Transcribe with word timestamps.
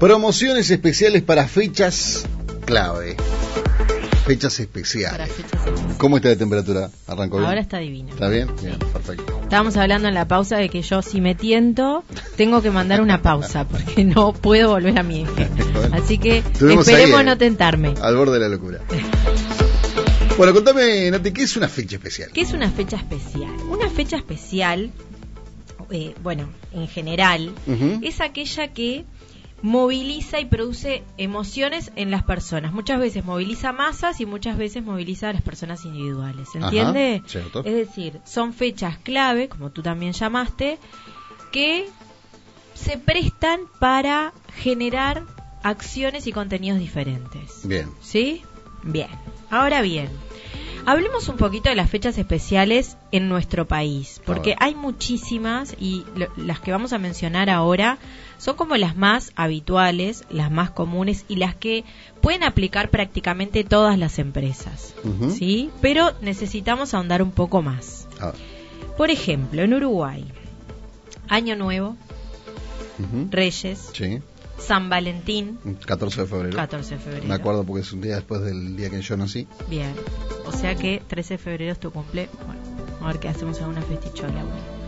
Promociones 0.00 0.70
especiales 0.70 1.22
para 1.22 1.46
fechas 1.46 2.24
clave. 2.64 3.18
Fechas 4.24 4.58
especiales. 4.58 5.10
Para 5.10 5.26
fechas 5.26 5.52
especiales. 5.52 5.96
¿Cómo 5.98 6.16
está 6.16 6.30
de 6.30 6.36
temperatura? 6.36 6.88
¿Arrancó 7.06 7.36
bien? 7.36 7.46
Ahora 7.46 7.60
está 7.60 7.76
divino. 7.76 8.08
¿Está 8.08 8.30
bien? 8.30 8.48
Bien, 8.62 8.78
perfecto. 8.78 9.38
Estábamos 9.42 9.76
hablando 9.76 10.08
en 10.08 10.14
la 10.14 10.26
pausa 10.26 10.56
de 10.56 10.70
que 10.70 10.80
yo 10.80 11.02
si 11.02 11.20
me 11.20 11.34
tiento 11.34 12.02
tengo 12.36 12.62
que 12.62 12.70
mandar 12.70 13.02
una 13.02 13.20
pausa 13.20 13.68
porque 13.68 14.02
no 14.04 14.32
puedo 14.32 14.70
volver 14.70 14.98
a 14.98 15.02
mi 15.02 15.20
eje. 15.24 15.48
Bueno. 15.74 15.94
Así 15.94 16.16
que 16.16 16.38
esperemos 16.38 16.88
ahí, 16.88 17.12
no 17.22 17.36
tentarme. 17.36 17.92
Al 18.00 18.16
borde 18.16 18.32
de 18.32 18.40
la 18.40 18.48
locura. 18.48 18.80
Bueno, 20.38 20.54
contame, 20.54 21.10
Nati, 21.10 21.32
¿qué 21.32 21.42
es 21.42 21.54
una 21.58 21.68
fecha 21.68 21.96
especial? 21.96 22.30
¿Qué 22.32 22.40
es 22.40 22.54
una 22.54 22.70
fecha 22.70 22.96
especial? 22.96 23.50
Una 23.68 23.90
fecha 23.90 24.16
especial, 24.16 24.90
eh, 25.90 26.14
bueno, 26.22 26.48
en 26.72 26.88
general, 26.88 27.52
es 28.00 28.22
aquella 28.22 28.68
que 28.68 29.04
moviliza 29.62 30.40
y 30.40 30.46
produce 30.46 31.02
emociones 31.16 31.92
en 31.96 32.10
las 32.10 32.22
personas. 32.22 32.72
Muchas 32.72 32.98
veces 32.98 33.24
moviliza 33.24 33.72
masas 33.72 34.20
y 34.20 34.26
muchas 34.26 34.56
veces 34.56 34.82
moviliza 34.84 35.28
a 35.28 35.32
las 35.32 35.42
personas 35.42 35.84
individuales. 35.84 36.48
¿Se 36.50 36.58
Ajá, 36.58 36.68
entiende? 36.68 37.22
Es 37.64 37.74
decir, 37.74 38.20
son 38.24 38.52
fechas 38.52 38.98
clave, 38.98 39.48
como 39.48 39.70
tú 39.70 39.82
también 39.82 40.12
llamaste, 40.12 40.78
que 41.52 41.88
se 42.74 42.96
prestan 42.96 43.60
para 43.78 44.32
generar 44.54 45.24
acciones 45.62 46.26
y 46.26 46.32
contenidos 46.32 46.78
diferentes. 46.78 47.66
Bien. 47.66 47.90
¿Sí? 48.00 48.42
Bien. 48.82 49.08
Ahora 49.50 49.82
bien, 49.82 50.08
hablemos 50.86 51.28
un 51.28 51.36
poquito 51.36 51.68
de 51.68 51.74
las 51.76 51.90
fechas 51.90 52.16
especiales 52.18 52.96
en 53.12 53.28
nuestro 53.28 53.66
país, 53.66 54.20
porque 54.24 54.56
hay 54.58 54.74
muchísimas 54.74 55.74
y 55.78 56.04
lo- 56.16 56.28
las 56.36 56.60
que 56.60 56.72
vamos 56.72 56.92
a 56.92 56.98
mencionar 56.98 57.50
ahora 57.50 57.98
son 58.38 58.56
como 58.56 58.76
las 58.76 58.96
más 58.96 59.32
habituales, 59.36 60.24
las 60.30 60.50
más 60.50 60.70
comunes 60.70 61.24
y 61.28 61.36
las 61.36 61.54
que 61.54 61.84
pueden 62.22 62.42
aplicar 62.42 62.88
prácticamente 62.90 63.64
todas 63.64 63.98
las 63.98 64.18
empresas. 64.18 64.94
¿Sí? 65.30 65.70
Pero 65.80 66.12
necesitamos 66.22 66.94
ahondar 66.94 67.22
un 67.22 67.30
poco 67.32 67.62
más. 67.62 68.06
Por 68.96 69.10
ejemplo, 69.10 69.62
en 69.62 69.74
Uruguay, 69.74 70.24
Año 71.28 71.56
Nuevo. 71.56 71.96
Reyes, 73.30 73.90
Sí, 73.94 74.18
San 74.60 74.88
Valentín, 74.88 75.58
14 75.86 76.22
de 76.22 76.26
febrero. 76.26 76.56
14 76.56 76.94
de 76.94 77.00
febrero. 77.00 77.26
Me 77.26 77.34
acuerdo 77.34 77.64
porque 77.64 77.82
es 77.82 77.92
un 77.92 78.00
día 78.00 78.16
después 78.16 78.42
del 78.42 78.76
día 78.76 78.90
que 78.90 79.00
yo 79.00 79.16
nací. 79.16 79.48
Bien. 79.68 79.94
O 80.46 80.52
sea 80.52 80.74
que 80.74 81.02
13 81.06 81.34
de 81.34 81.38
febrero 81.38 81.72
es 81.72 81.80
tu 81.80 81.90
cumple. 81.90 82.28
Bueno, 82.46 82.60
a 83.00 83.06
ver 83.08 83.18
qué 83.18 83.28
hacemos 83.28 83.60
en 83.60 83.66
una 83.68 83.82
festichola. 83.82 84.32
Bueno. 84.44 84.79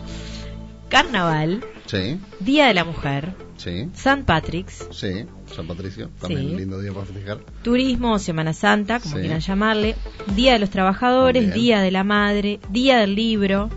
Carnaval, 0.93 1.65
Sí, 1.87 2.19
Día 2.39 2.67
de 2.67 2.75
la 2.75 2.83
Mujer, 2.83 3.33
sí, 3.57 3.89
San 3.95 4.25
Patrick's, 4.25 4.87
sí. 4.91 5.25
San 5.55 5.65
Patricio, 5.67 6.09
también 6.21 6.41
Sí. 6.41 6.47
un 6.51 6.57
lindo 6.57 6.79
día 6.79 6.93
para 6.93 7.05
festejar. 7.07 7.39
Turismo, 7.63 8.19
Semana 8.19 8.53
Santa, 8.53 8.99
como 8.99 9.15
Sí. 9.15 9.21
quieran 9.21 9.39
llamarle, 9.39 9.95
Día 10.35 10.53
de 10.53 10.59
los 10.59 10.69
Trabajadores, 10.69 11.41
Bien. 11.45 11.53
Día 11.55 11.81
de 11.81 11.89
la 11.89 12.03
Madre, 12.03 12.59
Día 12.69 12.99
del 12.99 13.15
Libro. 13.15 13.69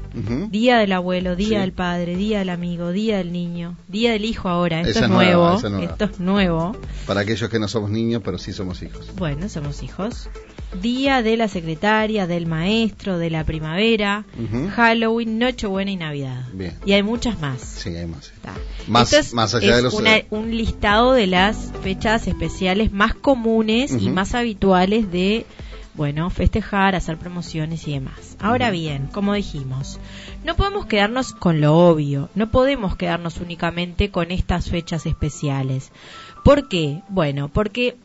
Día 0.50 0.76
del 0.78 0.92
Abuelo, 0.92 1.36
Día 1.36 1.48
Sí. 1.48 1.54
del 1.56 1.72
Padre, 1.72 2.16
Día 2.16 2.40
del 2.40 2.50
Amigo, 2.50 2.92
Día 2.92 3.16
del 3.16 3.32
Niño, 3.32 3.76
Día 3.88 4.12
del 4.12 4.26
Hijo 4.26 4.50
ahora. 4.50 4.80
Esto 4.82 4.90
Esa 4.90 5.04
es 5.06 5.10
nueva, 5.10 5.58
nuevo. 5.62 5.80
Esto 5.82 6.04
es 6.04 6.20
nuevo. 6.20 6.76
Para 7.06 7.20
aquellos 7.22 7.48
que 7.48 7.58
no 7.58 7.66
somos 7.68 7.90
niños, 7.90 8.20
pero 8.22 8.36
sí 8.36 8.52
somos 8.52 8.82
hijos. 8.82 9.10
Bueno, 9.16 9.48
somos 9.48 9.82
hijos. 9.82 10.28
Día 10.82 11.22
de 11.22 11.36
la 11.36 11.48
secretaria, 11.48 12.26
del 12.26 12.46
maestro, 12.46 13.18
de 13.18 13.30
la 13.30 13.44
primavera, 13.44 14.24
Ujú. 14.38 14.68
Halloween, 14.74 15.38
Nochebuena 15.38 15.90
y 15.90 15.96
Navidad. 15.96 16.44
Bien. 16.52 16.74
Y 16.84 16.92
hay 16.92 17.02
muchas 17.02 17.40
más. 17.40 17.60
Sí, 17.60 17.90
hay 17.96 18.06
más. 18.06 18.32
Más- 18.88 19.32
más 19.32 19.54
allá 19.54 19.70
es 19.70 19.76
de 19.76 19.82
los- 19.82 19.94
una- 19.94 20.22
un 20.30 20.54
listado 20.56 21.12
de 21.12 21.26
las 21.28 21.72
fechas 21.82 22.26
especiales 22.26 22.92
más 22.92 23.14
comunes 23.14 23.92
y 23.92 24.10
más 24.10 24.34
habituales 24.34 25.10
de, 25.10 25.46
bueno, 25.94 26.28
festejar, 26.30 26.94
hacer 26.94 27.16
promociones 27.16 27.86
y 27.88 27.92
demás. 27.92 28.36
Ahora 28.38 28.70
bien, 28.70 29.06
como 29.06 29.32
dijimos, 29.34 29.98
no 30.44 30.56
podemos 30.56 30.84
quedarnos 30.86 31.32
con 31.32 31.60
lo 31.60 31.74
obvio, 31.76 32.28
no 32.34 32.50
podemos 32.50 32.96
quedarnos 32.96 33.38
únicamente 33.38 34.10
con 34.10 34.30
estas 34.30 34.68
fechas 34.68 35.06
especiales. 35.06 35.90
¿Por 36.44 36.68
qué? 36.68 37.00
Bueno, 37.08 37.48
porque 37.48 37.96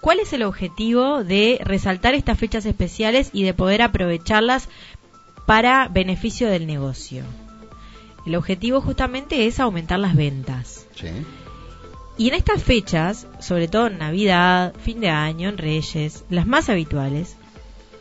¿cuál 0.00 0.20
es 0.20 0.32
el 0.32 0.42
objetivo 0.42 1.24
de 1.24 1.60
resaltar 1.64 2.14
estas 2.14 2.38
fechas 2.38 2.66
especiales 2.66 3.30
y 3.32 3.42
de 3.42 3.54
poder 3.54 3.82
aprovecharlas 3.82 4.68
para 5.46 5.88
beneficio 5.88 6.48
del 6.48 6.66
negocio? 6.66 7.24
El 8.26 8.34
objetivo 8.34 8.80
justamente 8.80 9.46
es 9.46 9.60
aumentar 9.60 9.98
las 9.98 10.16
ventas. 10.16 10.86
Sí. 10.94 11.08
Y 12.18 12.28
en 12.28 12.34
estas 12.34 12.62
fechas, 12.62 13.26
sobre 13.40 13.68
todo 13.68 13.88
en 13.88 13.98
Navidad, 13.98 14.74
fin 14.82 15.00
de 15.00 15.10
año, 15.10 15.50
en 15.50 15.58
Reyes, 15.58 16.24
las 16.30 16.46
más 16.46 16.68
habituales, 16.70 17.36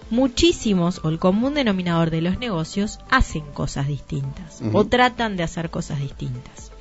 muchísimos 0.10 1.02
o 1.04 1.10
el 1.10 1.20
común 1.20 1.56
denominador 1.56 2.12
de 2.12 2.22
los 2.22 2.38
negocios 2.40 3.00
hacen 3.10 3.44
cosas 3.54 3.88
distintas 3.88 4.62
o 4.74 4.86
tratan 4.86 5.36
de 5.36 5.44
hacer 5.44 5.70
cosas 5.70 6.00
distintas. 6.00 6.72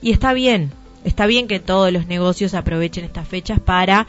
Y 0.00 0.12
está 0.12 0.32
bien, 0.32 0.72
está 1.04 1.26
bien 1.26 1.46
que 1.48 1.60
todos 1.60 1.92
los 1.92 2.06
negocios 2.06 2.54
aprovechen 2.54 3.04
estas 3.04 3.28
fechas 3.28 3.60
para 3.60 4.06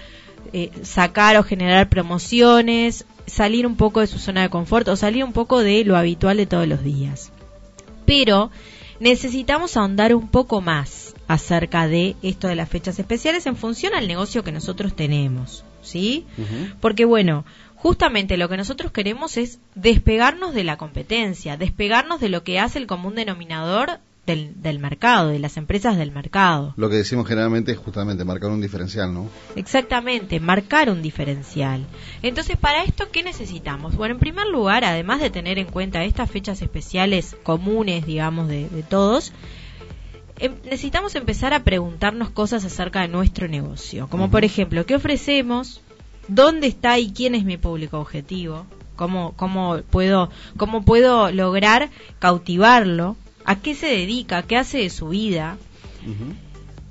eh, 0.53 0.71
sacar 0.83 1.37
o 1.37 1.43
generar 1.43 1.89
promociones, 1.89 3.05
salir 3.27 3.67
un 3.67 3.75
poco 3.75 3.99
de 3.99 4.07
su 4.07 4.19
zona 4.19 4.41
de 4.41 4.49
confort 4.49 4.87
o 4.87 4.95
salir 4.95 5.23
un 5.23 5.33
poco 5.33 5.59
de 5.59 5.83
lo 5.85 5.95
habitual 5.95 6.37
de 6.37 6.45
todos 6.45 6.67
los 6.67 6.83
días. 6.83 7.31
Pero 8.05 8.51
necesitamos 8.99 9.77
ahondar 9.77 10.15
un 10.15 10.27
poco 10.27 10.61
más 10.61 11.15
acerca 11.27 11.87
de 11.87 12.15
esto 12.23 12.47
de 12.47 12.55
las 12.55 12.69
fechas 12.69 12.97
especiales 12.97 13.45
en 13.45 13.55
función 13.55 13.93
al 13.93 14.07
negocio 14.07 14.43
que 14.43 14.51
nosotros 14.51 14.95
tenemos, 14.95 15.63
¿sí? 15.81 16.25
Porque 16.81 17.05
bueno, 17.05 17.45
justamente 17.75 18.35
lo 18.35 18.49
que 18.49 18.57
nosotros 18.57 18.91
queremos 18.91 19.37
es 19.37 19.59
despegarnos 19.75 20.53
de 20.55 20.63
la 20.63 20.77
competencia, 20.77 21.55
despegarnos 21.55 22.19
de 22.19 22.29
lo 22.29 22.43
que 22.43 22.59
hace 22.59 22.79
el 22.79 22.87
común 22.87 23.15
denominador 23.15 23.99
del, 24.29 24.61
del 24.61 24.77
mercado, 24.79 25.29
de 25.29 25.39
las 25.39 25.57
empresas 25.57 25.97
del 25.97 26.11
mercado. 26.11 26.73
Lo 26.77 26.89
que 26.89 26.97
decimos 26.97 27.27
generalmente 27.27 27.71
es 27.71 27.77
justamente 27.79 28.23
marcar 28.25 28.51
un 28.51 28.61
diferencial, 28.61 29.11
¿no? 29.13 29.27
Exactamente, 29.55 30.39
marcar 30.39 30.89
un 30.89 31.01
diferencial. 31.01 31.85
Entonces, 32.21 32.55
para 32.57 32.83
esto, 32.83 33.09
¿qué 33.11 33.23
necesitamos? 33.23 33.95
Bueno, 33.95 34.13
en 34.13 34.19
primer 34.19 34.47
lugar, 34.47 34.83
además 34.85 35.19
de 35.19 35.29
tener 35.31 35.57
en 35.57 35.65
cuenta 35.67 36.03
estas 36.03 36.29
fechas 36.29 36.61
especiales 36.61 37.35
comunes, 37.43 38.05
digamos, 38.05 38.47
de, 38.47 38.69
de 38.69 38.83
todos, 38.83 39.33
em- 40.37 40.55
necesitamos 40.63 41.15
empezar 41.15 41.53
a 41.53 41.63
preguntarnos 41.63 42.29
cosas 42.29 42.63
acerca 42.65 43.01
de 43.01 43.07
nuestro 43.07 43.47
negocio. 43.47 44.07
Como 44.09 44.29
por 44.29 44.43
ejemplo, 44.45 44.85
¿qué 44.85 44.95
ofrecemos? 44.95 45.81
¿Dónde 46.27 46.67
está 46.67 46.99
y 46.99 47.11
quién 47.11 47.33
es 47.33 47.43
mi 47.43 47.57
público 47.57 47.99
objetivo? 47.99 48.65
¿Cómo, 48.95 49.33
cómo, 49.37 49.79
puedo, 49.89 50.29
cómo 50.57 50.83
puedo 50.83 51.31
lograr 51.31 51.89
cautivarlo? 52.19 53.15
¿A 53.49 53.55
qué 53.55 53.73
se 53.73 53.87
dedica? 53.87 54.43
¿Qué 54.43 54.57
hace 54.57 54.77
de 54.77 54.91
su 54.91 55.09
vida? 55.09 55.57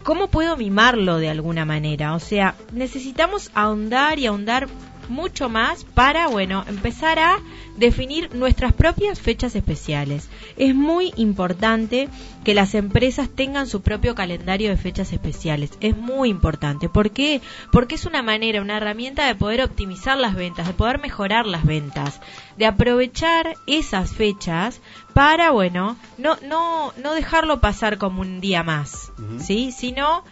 ¿Cómo 0.03 0.27
puedo 0.27 0.57
mimarlo 0.57 1.19
de 1.19 1.31
alguna 1.31 1.65
manera? 1.65 2.17
O 2.17 2.19
sea, 2.19 2.57
necesitamos 2.73 3.53
ahondar 3.55 4.19
y 4.19 4.27
ahondar 4.27 4.67
mucho 5.09 5.49
más 5.49 5.85
para, 5.85 6.29
bueno, 6.29 6.65
empezar 6.69 7.19
a 7.19 7.39
definir 7.77 8.35
nuestras 8.35 8.73
propias 8.73 9.21
fechas 9.21 9.55
especiales. 9.55 10.29
Es 10.57 10.75
muy 10.75 11.13
importante 11.17 12.09
que 12.45 12.55
las 12.55 12.75
empresas 12.75 13.29
tengan 13.29 13.67
su 13.67 13.83
propio 13.83 14.15
calendario 14.15 14.71
de 14.71 14.77
fechas 14.77 15.13
especiales. 15.13 15.71
Es 15.81 15.97
muy 15.97 16.29
importante. 16.29 16.89
¿Por 16.89 17.11
qué? 17.11 17.41
Porque 17.71 17.95
es 17.95 18.07
una 18.07 18.23
manera, 18.23 18.63
una 18.63 18.77
herramienta 18.77 19.27
de 19.27 19.35
poder 19.35 19.63
optimizar 19.63 20.19
las 20.19 20.35
ventas, 20.35 20.67
de 20.67 20.75
poder 20.75 20.99
mejorar 20.99 21.47
las 21.47 21.65
ventas, 21.65 22.21
de 22.57 22.67
aprovechar 22.67 23.55
esas 23.67 24.13
fechas 24.13 24.81
para, 25.15 25.51
bueno, 25.51 25.97
no, 26.17 26.37
no, 26.43 26.93
no 26.97 27.15
dejarlo 27.15 27.61
pasar 27.61 27.99
como 27.99 28.23
un 28.23 28.41
día 28.41 28.63
más. 28.63 29.13
¿sí? 29.39 29.73
Sino 29.73 30.25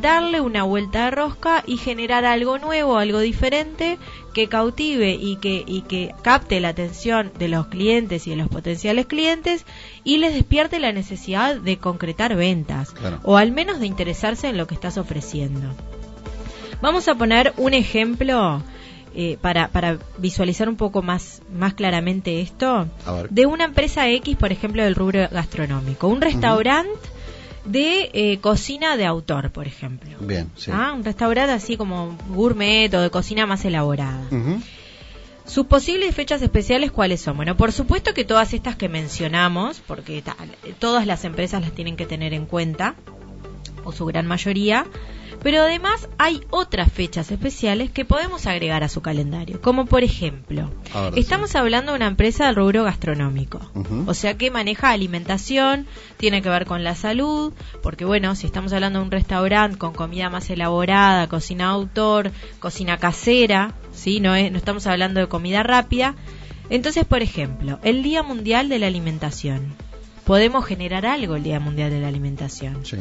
darle 0.00 0.40
una 0.40 0.62
vuelta 0.62 1.06
de 1.06 1.10
rosca 1.10 1.62
y 1.66 1.76
generar 1.76 2.24
algo 2.24 2.58
nuevo, 2.58 2.96
algo 2.98 3.20
diferente 3.20 3.98
que 4.32 4.48
cautive 4.48 5.12
y 5.12 5.36
que, 5.36 5.62
y 5.66 5.82
que 5.82 6.14
capte 6.22 6.60
la 6.60 6.68
atención 6.68 7.30
de 7.38 7.48
los 7.48 7.66
clientes 7.66 8.26
y 8.26 8.30
de 8.30 8.36
los 8.36 8.48
potenciales 8.48 9.06
clientes 9.06 9.66
y 10.04 10.16
les 10.18 10.34
despierte 10.34 10.78
la 10.78 10.92
necesidad 10.92 11.56
de 11.56 11.76
concretar 11.78 12.34
ventas 12.36 12.92
Claro. 12.92 13.20
o 13.24 13.36
al 13.36 13.52
menos 13.52 13.80
de 13.80 13.86
interesarse 13.86 14.48
en 14.48 14.56
lo 14.56 14.66
que 14.66 14.74
estás 14.74 14.96
ofreciendo. 14.98 15.68
Vamos 16.80 17.06
a 17.08 17.14
poner 17.14 17.52
un 17.58 17.74
ejemplo 17.74 18.62
eh, 19.14 19.36
para, 19.40 19.68
para 19.68 19.98
visualizar 20.18 20.68
un 20.68 20.76
poco 20.76 21.02
más, 21.02 21.42
más 21.52 21.74
claramente 21.74 22.40
esto 22.40 22.88
de 23.30 23.46
una 23.46 23.64
empresa 23.64 24.08
X, 24.08 24.36
por 24.36 24.52
ejemplo, 24.52 24.82
del 24.82 24.94
rubro 24.94 25.28
gastronómico. 25.30 26.08
Un 26.08 26.22
restaurante 26.22 26.90
de 27.64 28.10
eh, 28.12 28.38
cocina 28.40 28.96
de 28.96 29.06
autor, 29.06 29.50
por 29.50 29.66
ejemplo. 29.66 30.10
Bien, 30.20 30.50
sí. 30.56 30.70
Ah, 30.72 30.92
Un 30.92 31.04
restaurante 31.04 31.52
así 31.52 31.76
como 31.76 32.16
gourmet 32.28 32.92
o 32.94 33.00
de 33.00 33.10
cocina 33.10 33.46
más 33.46 33.64
elaborada. 33.64 34.22
Sus 35.44 35.66
posibles 35.66 36.14
fechas 36.14 36.40
especiales, 36.40 36.92
¿cuáles 36.92 37.20
son? 37.20 37.36
Bueno, 37.36 37.56
por 37.56 37.72
supuesto 37.72 38.14
que 38.14 38.24
todas 38.24 38.54
estas 38.54 38.76
que 38.76 38.88
mencionamos, 38.88 39.80
porque 39.86 40.22
todas 40.78 41.06
las 41.06 41.24
empresas 41.24 41.60
las 41.60 41.72
tienen 41.72 41.96
que 41.96 42.06
tener 42.06 42.32
en 42.32 42.46
cuenta, 42.46 42.94
o 43.84 43.92
su 43.92 44.06
gran 44.06 44.26
mayoría, 44.26 44.86
pero 45.42 45.62
además 45.62 46.08
hay 46.18 46.40
otras 46.50 46.92
fechas 46.92 47.30
especiales 47.30 47.90
que 47.90 48.04
podemos 48.04 48.46
agregar 48.46 48.84
a 48.84 48.88
su 48.88 49.02
calendario, 49.02 49.60
como 49.60 49.86
por 49.86 50.04
ejemplo, 50.04 50.70
Ahora 50.94 51.16
estamos 51.16 51.50
sí. 51.50 51.58
hablando 51.58 51.92
de 51.92 51.96
una 51.96 52.06
empresa 52.06 52.46
del 52.46 52.56
rubro 52.56 52.84
gastronómico, 52.84 53.60
o 54.06 54.14
sea 54.14 54.36
que 54.36 54.50
maneja 54.50 54.90
alimentación, 54.90 55.86
tiene 56.16 56.42
que 56.42 56.48
ver 56.48 56.66
con 56.66 56.84
la 56.84 56.94
salud, 56.94 57.52
porque 57.82 58.04
bueno, 58.04 58.34
si 58.34 58.46
estamos 58.46 58.72
hablando 58.72 59.00
de 59.00 59.04
un 59.06 59.10
restaurante 59.10 59.78
con 59.78 59.92
comida 59.92 60.30
más 60.30 60.48
elaborada, 60.50 61.28
cocina 61.28 61.70
autor, 61.70 62.30
cocina 62.60 62.98
casera, 62.98 63.74
¿sí? 63.92 64.20
no, 64.20 64.34
es, 64.34 64.50
no 64.50 64.58
estamos 64.58 64.86
hablando 64.86 65.20
de 65.20 65.28
comida 65.28 65.62
rápida, 65.62 66.14
entonces 66.70 67.04
por 67.04 67.22
ejemplo, 67.22 67.78
el 67.82 68.02
Día 68.02 68.22
Mundial 68.22 68.68
de 68.68 68.78
la 68.78 68.86
Alimentación. 68.86 69.74
Podemos 70.24 70.64
generar 70.64 71.04
algo 71.06 71.36
el 71.36 71.42
Día 71.42 71.58
Mundial 71.60 71.90
de 71.90 72.00
la 72.00 72.08
Alimentación. 72.08 72.84
Sí, 72.84 72.96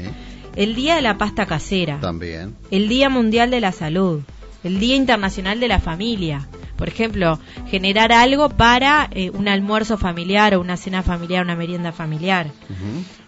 El 0.55 0.75
Día 0.75 0.95
de 0.95 1.01
la 1.01 1.17
Pasta 1.17 1.45
Casera 1.45 1.99
también. 1.99 2.55
el 2.71 2.89
Día 2.89 3.09
Mundial 3.09 3.51
de 3.51 3.61
la 3.61 3.71
Salud, 3.71 4.21
el 4.63 4.79
Día 4.79 4.95
Internacional 4.95 5.59
de 5.59 5.67
la 5.67 5.79
Familia. 5.79 6.47
Por 6.77 6.87
ejemplo, 6.87 7.37
generar 7.67 8.11
algo 8.11 8.49
para 8.49 9.07
eh, 9.11 9.29
un 9.29 9.47
almuerzo 9.47 9.99
familiar 9.99 10.55
o 10.55 10.61
una 10.61 10.77
cena 10.77 11.03
familiar, 11.03 11.43
una 11.45 11.55
merienda 11.55 11.91
familiar. 11.91 12.47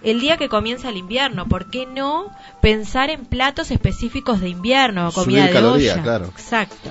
El 0.02 0.20
día 0.22 0.38
que 0.38 0.50
comienza 0.50 0.90
el 0.90 0.98
invierno, 0.98 1.48
¿por 1.48 1.70
qué 1.70 1.86
no 1.86 2.32
pensar 2.62 3.12
en 3.12 3.26
platos 3.26 3.70
específicos 3.70 4.42
de 4.42 4.50
invierno, 4.50 5.12
Subir 5.12 5.26
comida 5.26 5.46
de 5.46 5.54
calorías, 5.54 5.94
olla? 5.94 6.04
claro. 6.04 6.26
Exacto. 6.26 6.90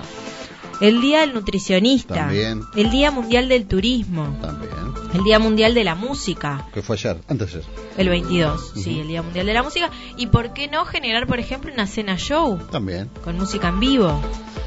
El 0.82 1.00
Día 1.00 1.20
del 1.20 1.32
Nutricionista. 1.32 2.14
También. 2.14 2.62
El 2.75 2.90
Día 2.90 3.12
Mundial 3.12 3.49
del 3.49 3.67
Turismo. 3.67 4.37
También. 4.40 4.73
El 5.14 5.23
Día 5.23 5.38
Mundial 5.38 5.75
de 5.75 5.84
la 5.84 5.94
Música. 5.94 6.67
Que 6.75 6.82
fue 6.82 6.96
ayer, 6.96 7.19
antes 7.29 7.52
de 7.52 7.61
ayer. 7.61 7.70
El 7.96 8.08
22, 8.08 8.73
sí, 8.75 8.99
el 8.99 9.06
Día 9.06 9.23
Mundial 9.23 9.46
de 9.46 9.55
la 9.55 9.62
Música. 9.62 9.90
¿Y 10.17 10.26
por 10.26 10.52
qué 10.52 10.67
no 10.67 10.84
generar, 10.84 11.29
por 11.29 11.38
ejemplo, 11.38 11.73
una 11.73 11.87
cena 11.87 12.17
show? 12.17 12.58
También. 12.70 13.08
con 13.23 13.37
música 13.37 13.69
en 13.69 13.79
vivo. 13.79 14.20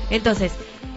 Entonces, 0.09 0.53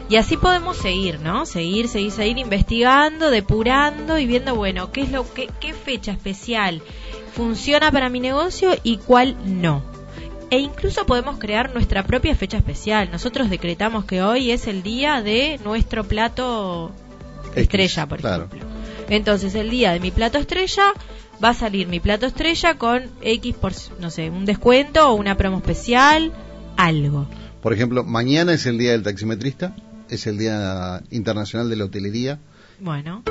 y 0.09 0.17
así 0.17 0.37
podemos 0.37 0.76
seguir, 0.76 1.19
¿no? 1.21 1.47
Seguir, 1.47 1.88
seguir, 1.88 2.12
seguir 2.12 2.38
investigando, 2.38 3.31
depurando 3.31 4.19
y 4.19 4.26
viendo, 4.26 4.55
bueno, 4.55 4.93
qué 4.93 5.00
es 5.00 5.11
lo 5.11 5.31
que 5.35 5.50
qué 5.61 5.75
fecha 5.75 6.12
especial 6.12 6.81
funciona 7.35 7.91
para 7.91 8.09
mi 8.09 8.21
negocio 8.21 8.71
y 8.85 8.99
cuál 8.99 9.37
no. 9.44 9.98
E 10.50 10.59
incluso 10.59 11.05
podemos 11.05 11.39
crear 11.39 11.73
nuestra 11.75 12.05
propia 12.06 12.35
fecha 12.35 12.56
especial. 12.56 13.11
Nosotros 13.12 13.50
decretamos 13.50 14.05
que 14.06 14.23
hoy 14.23 14.50
es 14.50 14.67
el 14.67 14.83
día 14.83 15.21
de 15.23 15.61
nuestro 15.62 16.05
plato 16.05 16.91
X, 17.50 17.62
estrella, 17.65 18.06
por 18.06 18.21
claro. 18.21 18.45
ejemplo. 18.47 18.69
Entonces, 19.11 19.55
el 19.55 19.69
día 19.71 19.93
de 19.93 20.00
mi 20.00 20.11
plato 20.11 20.39
estrella 20.39 20.93
va 21.43 21.50
a 21.50 21.55
salir 21.55 21.87
mi 21.89 22.00
plato 22.00 22.27
estrella 22.27 22.75
con 22.79 23.11
X 23.23 23.55
por, 23.56 23.73
no 24.00 24.11
sé, 24.11 24.31
un 24.31 24.45
descuento 24.47 25.11
o 25.11 25.15
una 25.15 25.37
promo 25.37 25.59
especial, 25.59 26.33
algo. 26.77 27.27
Por 27.62 27.73
ejemplo, 27.73 28.03
mañana 28.05 28.53
es 28.55 28.65
el 28.67 28.79
día 28.79 28.93
del 28.93 29.03
taximetrista, 29.03 29.75
es 30.09 30.27
el 30.27 30.39
día 30.39 31.03
internacional 31.11 31.69
de 31.69 31.77
la 31.77 31.85
hotelería. 31.85 32.39
Bueno, 32.81 33.23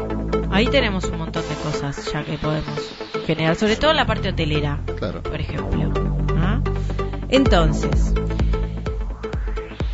ahí 0.51 0.67
tenemos 0.67 1.05
un 1.05 1.17
montón 1.17 1.43
de 1.47 1.55
cosas 1.55 2.11
ya 2.11 2.23
que 2.23 2.37
podemos 2.37 2.79
generar, 3.25 3.55
sobre 3.55 3.75
todo 3.77 3.91
en 3.91 3.97
la 3.97 4.05
parte 4.05 4.29
hotelera, 4.29 4.81
Claro. 4.99 5.23
por 5.23 5.39
ejemplo. 5.39 6.26
Entonces, 7.29 8.13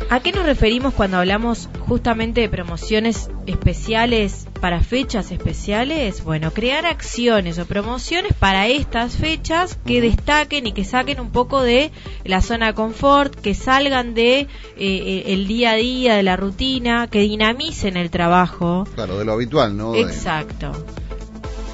¿a 0.08 0.20
qué 0.20 0.30
nos 0.30 0.46
referimos 0.46 0.94
cuando 0.94 1.16
hablamos 1.16 1.68
justamente 1.80 2.42
de 2.42 2.48
promociones 2.48 3.28
especiales 3.46 4.46
para 4.60 4.80
fechas 4.80 5.32
especiales? 5.32 6.22
Bueno, 6.22 6.52
crear 6.52 6.86
acciones 6.86 7.58
o 7.58 7.66
promociones 7.66 8.34
para 8.34 8.68
estas 8.68 9.16
fechas 9.16 9.78
que 9.84 10.00
destaquen 10.00 10.68
y 10.68 10.72
que 10.72 10.84
saquen 10.84 11.18
un 11.18 11.30
poco 11.30 11.60
de 11.62 11.90
la 12.24 12.40
zona 12.40 12.68
de 12.68 12.74
confort, 12.74 13.34
que 13.34 13.54
salgan 13.54 14.14
de 14.14 14.40
eh, 14.40 14.46
eh, 14.78 15.24
el 15.26 15.48
día 15.48 15.72
a 15.72 15.76
día, 15.76 16.14
de 16.14 16.22
la 16.22 16.36
rutina, 16.36 17.08
que 17.08 17.20
dinamicen 17.20 17.96
el 17.96 18.10
trabajo. 18.10 18.86
Claro, 18.94 19.18
de 19.18 19.24
lo 19.24 19.32
habitual, 19.32 19.76
¿no? 19.76 19.96
Exacto. 19.96 20.70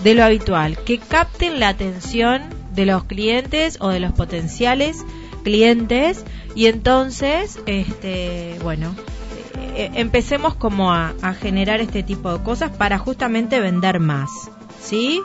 De 0.02 0.14
lo 0.14 0.24
habitual, 0.24 0.78
que 0.78 0.96
capten 0.96 1.60
la 1.60 1.68
atención 1.68 2.42
de 2.74 2.86
los 2.86 3.04
clientes 3.04 3.76
o 3.80 3.88
de 3.88 4.00
los 4.00 4.12
potenciales 4.12 5.04
clientes 5.40 6.24
y 6.54 6.66
entonces, 6.66 7.60
este, 7.66 8.56
bueno, 8.62 8.94
eh, 9.74 9.90
empecemos 9.94 10.54
como 10.54 10.92
a, 10.92 11.14
a 11.22 11.34
generar 11.34 11.80
este 11.80 12.02
tipo 12.02 12.36
de 12.36 12.42
cosas 12.42 12.70
para 12.70 12.98
justamente 12.98 13.60
vender 13.60 14.00
más, 14.00 14.50
¿sí? 14.80 15.22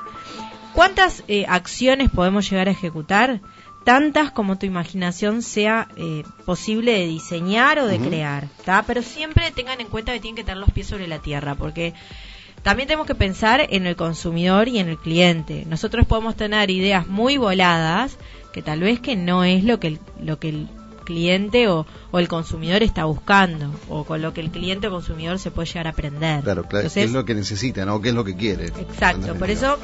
¿Cuántas 0.76 1.24
eh, 1.30 1.46
acciones 1.48 2.10
podemos 2.12 2.50
llegar 2.50 2.68
a 2.68 2.72
ejecutar? 2.72 3.40
Tantas 3.86 4.32
como 4.32 4.58
tu 4.58 4.66
imaginación 4.66 5.42
sea 5.42 5.88
eh, 5.96 6.24
posible 6.44 6.92
de 6.92 7.08
diseñar 7.08 7.80
o 7.80 7.88
de 7.88 7.98
crear, 7.98 8.50
¿tá? 8.66 8.84
Pero 8.86 9.02
siempre 9.02 9.52
tengan 9.52 9.80
en 9.80 9.88
cuenta 9.88 10.12
que 10.12 10.20
tienen 10.20 10.36
que 10.36 10.44
tener 10.44 10.58
los 10.58 10.72
pies 10.72 10.88
sobre 10.88 11.08
la 11.08 11.20
tierra, 11.20 11.56
porque 11.56 11.94
también 12.62 12.88
tenemos 12.88 13.08
que 13.08 13.16
pensar 13.16 13.66
en 13.70 13.88
el 13.88 13.96
consumidor 13.96 14.68
y 14.68 14.80
en 14.80 14.90
el 14.90 14.98
cliente. 14.98 15.64
Nosotros 15.66 16.06
podemos 16.06 16.36
tener 16.36 16.70
ideas 16.70 17.08
muy 17.08 17.38
voladas 17.38 18.18
que 18.56 18.62
tal 18.62 18.80
vez 18.80 19.02
que 19.02 19.18
no 19.18 19.44
es 19.44 19.66
lo 19.66 19.82
que 19.82 19.88
el, 19.88 20.00
lo 20.18 20.40
que 20.40 20.48
el 20.48 20.70
cliente 21.04 21.68
o, 21.68 21.86
o 22.12 22.20
el 22.20 22.30
consumidor 22.30 22.84
está 22.84 23.04
buscando 23.04 23.70
o 23.90 24.06
con 24.06 24.22
lo 24.22 24.34
que 24.34 24.40
el 24.40 24.50
cliente 24.50 24.88
o 24.88 24.92
consumidor 24.92 25.40
se 25.40 25.52
puede 25.52 25.68
llegar 25.68 25.88
a 25.88 25.90
aprender. 25.90 26.42
Claro, 26.42 26.64
claro. 26.64 26.78
Entonces, 26.78 26.94
¿Qué 26.94 27.04
es 27.04 27.12
lo 27.12 27.26
que 27.26 27.36
necesita, 27.36 27.84
no? 27.84 28.00
¿Qué 28.00 28.10
es 28.10 28.16
lo 28.16 28.24
que 28.24 28.38
quiere? 28.38 28.68
Exacto, 28.68 29.36
por 29.36 29.50
eso 29.50 29.78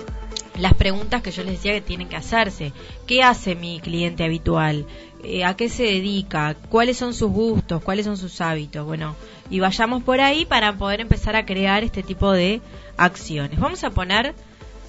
las 0.57 0.73
preguntas 0.73 1.21
que 1.21 1.31
yo 1.31 1.43
les 1.43 1.55
decía 1.55 1.73
que 1.73 1.81
tienen 1.81 2.07
que 2.07 2.15
hacerse. 2.15 2.71
¿Qué 3.07 3.23
hace 3.23 3.55
mi 3.55 3.81
cliente 3.81 4.23
habitual? 4.23 4.85
Eh, 5.21 5.43
¿A 5.43 5.57
qué 5.57 5.67
se 5.67 5.83
dedica? 5.83 6.55
¿Cuáles 6.69 6.95
son 6.95 7.13
sus 7.13 7.29
gustos? 7.29 7.83
¿Cuáles 7.83 8.05
son 8.05 8.15
sus 8.15 8.39
hábitos? 8.39 8.85
Bueno, 8.85 9.17
y 9.49 9.59
vayamos 9.59 10.01
por 10.01 10.21
ahí 10.21 10.45
para 10.45 10.77
poder 10.77 11.01
empezar 11.01 11.35
a 11.35 11.45
crear 11.45 11.83
este 11.83 12.03
tipo 12.03 12.31
de 12.31 12.61
acciones. 12.95 13.59
Vamos 13.59 13.83
a 13.83 13.89
poner 13.89 14.33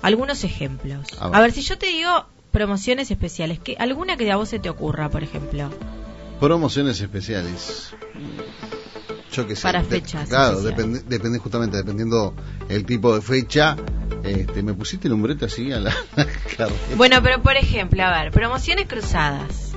algunos 0.03 0.45
ejemplos. 0.45 1.05
A 1.19 1.41
ver, 1.41 1.51
si 1.51 1.63
yo 1.63 1.77
te 1.77 1.87
digo 1.87 2.27
promociones 2.53 3.11
especiales, 3.11 3.59
¿qué, 3.59 3.77
¿alguna 3.79 4.17
que 4.17 4.31
a 4.31 4.37
vos 4.37 4.49
se 4.49 4.59
te 4.61 4.69
ocurra, 4.71 5.09
por 5.11 5.23
ejemplo? 5.25 5.71
Promociones 6.39 7.01
especiales. 7.01 7.93
Yo 9.33 9.47
qué 9.47 9.57
sé. 9.57 9.63
Para 9.63 9.83
de- 9.83 9.89
fechas 9.89 10.29
Claro, 10.29 10.61
depende, 10.61 11.01
depende 11.07 11.39
justamente, 11.39 11.77
dependiendo 11.79 12.35
el 12.69 12.85
tipo 12.85 13.15
de 13.15 13.23
fecha. 13.23 13.77
Este, 14.23 14.63
me 14.63 14.75
pusiste 14.75 15.09
el 15.09 15.15
umbrete 15.15 15.47
así 15.47 15.73
a 15.73 15.81
la. 15.81 15.93
Bueno, 16.97 17.21
pero 17.23 17.43
por 17.43 17.57
ejemplo, 17.57 18.05
a 18.05 18.23
ver, 18.23 18.31
promociones 18.31 18.87
cruzadas. 18.87 19.73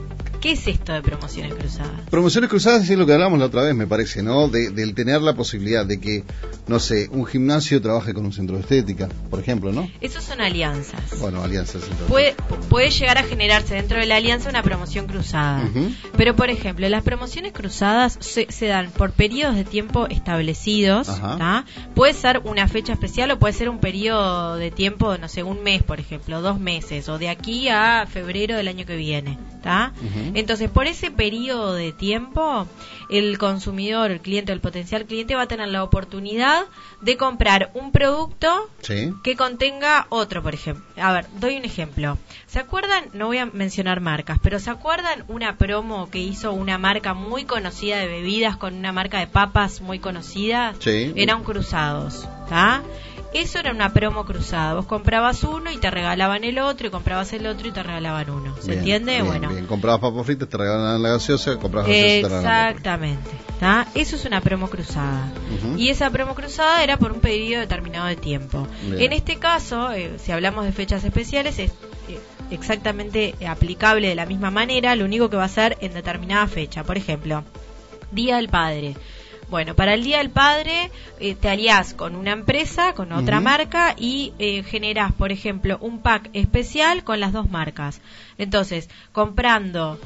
¿Qué 0.45 0.51
es 0.51 0.67
esto 0.67 0.93
de 0.93 1.01
promociones 1.01 1.55
cruzadas? 1.55 2.07
Promociones 2.11 2.51
cruzadas 2.51 2.87
es 2.87 2.95
lo 2.99 3.07
que 3.07 3.13
hablamos 3.13 3.39
la 3.39 3.45
otra 3.45 3.63
vez, 3.63 3.73
me 3.73 3.87
parece, 3.87 4.21
¿no? 4.21 4.47
De, 4.47 4.69
del 4.69 4.93
tener 4.93 5.19
la 5.23 5.33
posibilidad 5.33 5.87
de 5.87 5.99
que, 5.99 6.23
no 6.67 6.77
sé, 6.77 7.09
un 7.09 7.25
gimnasio 7.25 7.81
trabaje 7.81 8.13
con 8.13 8.27
un 8.27 8.31
centro 8.31 8.55
de 8.55 8.61
estética, 8.61 9.09
por 9.31 9.39
ejemplo, 9.39 9.71
¿no? 9.71 9.89
Esos 10.01 10.23
son 10.23 10.41
alianzas. 10.41 11.19
Bueno, 11.19 11.41
alianzas. 11.41 11.81
entonces. 11.81 12.07
Puede, 12.07 12.35
puede 12.69 12.91
llegar 12.91 13.17
a 13.17 13.23
generarse 13.23 13.73
dentro 13.73 13.97
de 13.97 14.05
la 14.05 14.17
alianza 14.17 14.47
una 14.47 14.61
promoción 14.61 15.07
cruzada. 15.07 15.67
Pero, 16.15 16.35
por 16.35 16.51
ejemplo, 16.51 16.87
las 16.89 17.01
promociones 17.01 17.51
cruzadas 17.51 18.15
se, 18.19 18.45
se 18.51 18.67
dan 18.67 18.91
por 18.91 19.13
periodos 19.13 19.55
de 19.55 19.63
tiempo 19.63 20.05
establecidos. 20.05 21.09
Puede 21.95 22.13
ser 22.13 22.41
una 22.43 22.67
fecha 22.67 22.93
especial 22.93 23.31
o 23.31 23.39
puede 23.39 23.55
ser 23.55 23.67
un 23.67 23.79
periodo 23.79 24.57
de 24.57 24.69
tiempo, 24.69 25.17
no 25.17 25.27
sé, 25.27 25.41
un 25.41 25.63
mes, 25.63 25.81
por 25.81 25.99
ejemplo, 25.99 26.43
dos 26.43 26.59
meses, 26.59 27.09
o 27.09 27.17
de 27.17 27.29
aquí 27.29 27.67
a 27.67 28.05
febrero 28.07 28.55
del 28.55 28.67
año 28.67 28.85
que 28.85 28.95
viene. 28.95 29.39
Entonces, 30.33 30.69
por 30.69 30.87
ese 30.87 31.11
periodo 31.11 31.73
de 31.73 31.91
tiempo, 31.91 32.67
el 33.09 33.37
consumidor, 33.37 34.11
el 34.11 34.19
cliente, 34.21 34.51
el 34.51 34.59
potencial 34.59 35.05
cliente 35.05 35.35
va 35.35 35.43
a 35.43 35.47
tener 35.47 35.67
la 35.69 35.83
oportunidad 35.83 36.65
de 37.01 37.17
comprar 37.17 37.71
un 37.73 37.91
producto 37.91 38.69
Sí. 38.81 39.11
que 39.23 39.35
contenga 39.35 40.05
otro, 40.09 40.43
por 40.43 40.53
ejemplo. 40.53 40.83
A 41.01 41.11
ver, 41.13 41.25
doy 41.39 41.57
un 41.57 41.65
ejemplo. 41.65 42.17
¿Se 42.47 42.59
acuerdan? 42.59 43.05
No 43.13 43.27
voy 43.27 43.39
a 43.39 43.45
mencionar 43.47 44.01
marcas, 44.01 44.39
pero 44.41 44.59
¿se 44.59 44.69
acuerdan 44.69 45.23
una 45.27 45.57
promo 45.57 46.09
que 46.09 46.19
hizo 46.19 46.53
una 46.53 46.77
marca 46.77 47.13
muy 47.13 47.45
conocida 47.45 47.97
de 47.97 48.07
bebidas 48.07 48.57
con 48.57 48.75
una 48.75 48.91
marca 48.91 49.19
de 49.19 49.27
papas 49.27 49.81
muy 49.81 49.99
conocida? 49.99 50.73
Sí. 50.79 51.11
Eran 51.15 51.43
cruzados, 51.43 52.27
¿está? 52.43 52.83
Eso 53.35 53.59
era 53.59 53.71
una 53.71 53.91
promo 53.91 54.25
cruzada. 54.25 54.75
Vos 54.75 54.85
comprabas 54.85 55.43
uno 55.43 55.69
y 55.69 55.77
te 55.77 55.91
regalaban 55.91 56.45
el 56.45 56.57
otro, 56.57 56.87
y 56.87 56.89
comprabas 56.89 57.33
el 57.33 57.45
otro 57.47 57.67
y 57.67 57.71
te 57.73 57.83
regalaban 57.83 58.29
uno. 58.29 58.55
¿Se 58.61 58.67
Bien, 58.67 58.79
entiende? 58.79 59.11
bien, 59.11 59.25
bueno. 59.25 59.49
Bien. 59.49 59.65
Comprabas 59.65 59.99
papas 59.99 60.25
fritas, 60.25 60.47
te 60.47 60.55
regalaban 60.55 61.03
la 61.03 61.09
gaseosa, 61.09 61.57
comprabas 61.57 61.89
Exactamente. 61.91 63.29
Eso 63.93 64.15
es 64.15 64.23
una 64.23 64.39
promo 64.39 64.69
cruzada. 64.69 65.33
Y 65.75 65.89
esa 65.89 66.09
promo 66.11 66.33
cruzada 66.33 66.81
era 66.81 66.97
por 66.97 67.11
un 67.11 67.19
periodo 67.19 67.59
determinado 67.59 68.07
de 68.07 68.15
tiempo. 68.15 68.67
En 68.89 69.11
este 69.11 69.37
caso, 69.37 69.91
eh, 69.91 70.13
si 70.17 70.31
hablamos 70.31 70.63
de 70.63 70.71
fechas 70.71 71.03
especiales, 71.03 71.59
es 71.59 71.71
eh, 72.07 72.19
exactamente 72.51 73.35
aplicable 73.45 74.07
de 74.07 74.15
la 74.15 74.25
misma 74.25 74.49
manera, 74.49 74.95
lo 74.95 75.03
único 75.03 75.29
que 75.29 75.35
va 75.35 75.43
a 75.43 75.49
ser 75.49 75.77
en 75.81 75.93
determinada 75.93 76.47
fecha. 76.47 76.85
Por 76.85 76.97
ejemplo, 76.97 77.43
Día 78.11 78.37
del 78.37 78.47
Padre. 78.47 78.95
Bueno, 79.49 79.75
para 79.75 79.93
el 79.93 80.03
Día 80.03 80.17
del 80.17 80.31
Padre 80.31 80.91
eh, 81.19 81.35
te 81.35 81.49
aliás 81.49 81.93
con 81.93 82.15
una 82.15 82.31
empresa, 82.31 82.93
con 82.93 83.11
otra 83.11 83.39
marca 83.41 83.95
y 83.97 84.33
eh, 84.39 84.63
generás, 84.63 85.13
por 85.13 85.31
ejemplo, 85.31 85.77
un 85.81 85.99
pack 85.99 86.29
especial 86.33 87.03
con 87.03 87.19
las 87.19 87.31
dos 87.31 87.49
marcas. 87.49 88.01
Entonces, 88.37 88.89
comprando 89.11 89.99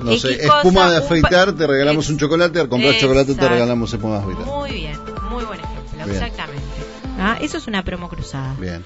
No 0.00 0.16
sé, 0.16 0.32
X 0.32 0.46
cosa, 0.46 0.58
espuma 0.58 0.90
de 0.90 0.96
afeitar, 0.98 1.52
te 1.54 1.66
regalamos 1.66 2.08
un 2.08 2.18
chocolate, 2.18 2.60
al 2.60 2.68
comprar 2.68 2.96
chocolate 2.98 3.34
te 3.34 3.48
regalamos 3.48 3.92
espuma 3.92 4.18
de 4.18 4.22
afeitar. 4.24 4.46
Muy 4.46 4.70
bien, 4.72 4.98
muy 5.30 5.44
buen 5.44 5.60
ejemplo, 5.60 6.04
Bien. 6.04 6.10
exactamente. 6.10 6.64
Ah, 7.18 7.38
Eso 7.40 7.58
es 7.58 7.66
una 7.66 7.84
promo 7.84 8.08
cruzada. 8.08 8.54
Bien. 8.58 8.84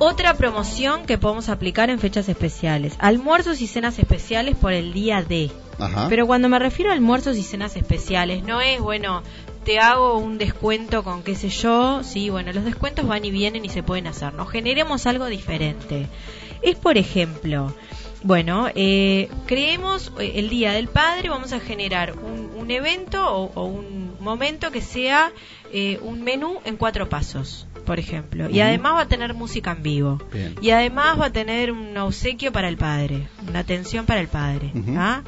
Otra 0.00 0.34
promoción 0.34 1.06
que 1.06 1.18
podemos 1.18 1.48
aplicar 1.48 1.90
en 1.90 1.98
fechas 1.98 2.28
especiales. 2.28 2.94
Almuerzos 2.98 3.60
y 3.60 3.66
cenas 3.66 3.98
especiales 3.98 4.54
por 4.56 4.72
el 4.72 4.92
día 4.92 5.22
D. 5.22 5.50
Ajá. 5.78 6.06
Pero 6.08 6.26
cuando 6.26 6.48
me 6.48 6.58
refiero 6.58 6.90
a 6.90 6.94
almuerzos 6.94 7.36
y 7.36 7.42
cenas 7.42 7.76
especiales, 7.76 8.42
no 8.42 8.60
es, 8.60 8.80
bueno, 8.80 9.22
te 9.64 9.78
hago 9.78 10.18
un 10.18 10.38
descuento 10.38 11.02
con 11.04 11.22
qué 11.22 11.34
sé 11.34 11.48
yo. 11.50 12.02
Sí, 12.02 12.30
bueno, 12.30 12.52
los 12.52 12.64
descuentos 12.64 13.06
van 13.06 13.24
y 13.24 13.30
vienen 13.30 13.64
y 13.64 13.68
se 13.68 13.82
pueden 13.82 14.06
hacer. 14.06 14.34
No 14.34 14.46
generemos 14.46 15.06
algo 15.06 15.26
diferente. 15.26 16.06
Es, 16.62 16.76
por 16.76 16.98
ejemplo, 16.98 17.74
bueno, 18.22 18.68
eh, 18.74 19.28
creemos 19.46 20.12
eh, 20.18 20.32
el 20.36 20.48
Día 20.48 20.72
del 20.72 20.88
Padre, 20.88 21.28
vamos 21.28 21.52
a 21.52 21.60
generar 21.60 22.14
un, 22.18 22.50
un 22.56 22.70
evento 22.70 23.24
o, 23.32 23.52
o 23.54 23.64
un 23.66 24.16
momento 24.20 24.70
que 24.70 24.80
sea 24.80 25.32
eh, 25.72 25.98
un 26.02 26.22
menú 26.22 26.58
en 26.64 26.76
cuatro 26.76 27.08
pasos, 27.08 27.66
por 27.86 27.98
ejemplo. 27.98 28.50
Y 28.50 28.60
además 28.60 28.94
va 28.94 29.00
a 29.02 29.08
tener 29.08 29.34
música 29.34 29.72
en 29.72 29.82
vivo. 29.82 30.18
Bien. 30.32 30.56
Y 30.60 30.70
además 30.70 31.20
va 31.20 31.26
a 31.26 31.32
tener 31.32 31.70
un 31.72 31.96
obsequio 31.96 32.52
para 32.52 32.68
el 32.68 32.76
padre, 32.76 33.28
una 33.48 33.60
atención 33.60 34.06
para 34.06 34.20
el 34.20 34.28
padre. 34.28 34.72
Ujú. 34.74 34.94
¿ah? 34.96 35.22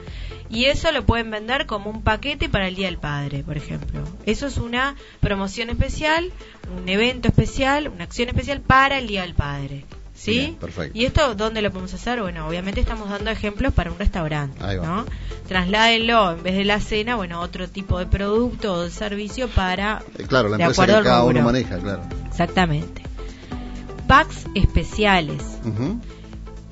Y 0.51 0.65
eso 0.65 0.91
lo 0.91 1.07
pueden 1.07 1.31
vender 1.31 1.67
como 1.67 1.91
un 1.91 2.03
paquete 2.03 2.49
para 2.49 2.67
el 2.67 2.75
Día 2.75 2.87
del 2.87 2.99
Padre, 2.99 3.45
por 3.45 3.57
ejemplo. 3.57 4.03
Eso 4.27 4.49
es 4.49 4.57
una 4.59 4.97
promoción 5.21 5.71
especial, 5.71 6.33
un 6.77 6.89
evento 6.89 7.29
especial, 7.29 7.87
una 7.89 8.05
acción 8.05 8.29
especial 8.29 8.61
para 8.61 8.99
el 8.99 9.07
Día 9.07 9.23
del 9.23 9.35
Padre. 9.35 9.85
¿Sí? 10.13 10.33
Bien, 10.33 10.55
perfecto. 10.57 10.99
¿Y 10.99 11.07
esto 11.07 11.35
dónde 11.35 11.63
lo 11.63 11.71
podemos 11.71 11.95
hacer? 11.95 12.21
Bueno, 12.21 12.47
obviamente 12.47 12.81
estamos 12.81 13.09
dando 13.09 13.31
ejemplos 13.31 13.73
para 13.73 13.91
un 13.91 13.99
restaurante. 13.99 14.63
Ahí 14.63 14.77
va. 14.77 14.85
¿no? 14.87 15.07
Trasládenlo 15.49 16.33
en 16.33 16.43
vez 16.43 16.57
de 16.57 16.65
la 16.65 16.79
cena, 16.81 17.17
bueno, 17.17 17.41
otro 17.41 17.69
tipo 17.69 17.99
de 17.99 18.05
producto 18.07 18.75
o 18.75 18.83
de 18.83 18.91
servicio 18.91 19.49
para. 19.49 20.03
Eh, 20.19 20.25
Claro, 20.25 20.51
la 20.51 20.59
de 20.59 20.65
empresa 20.65 20.85
que 20.85 20.93
cada 21.05 21.23
uno 21.25 21.43
maneja, 21.43 21.79
claro. 21.79 22.03
Exactamente. 22.29 23.03
Packs 24.09 24.45
especiales. 24.55 25.43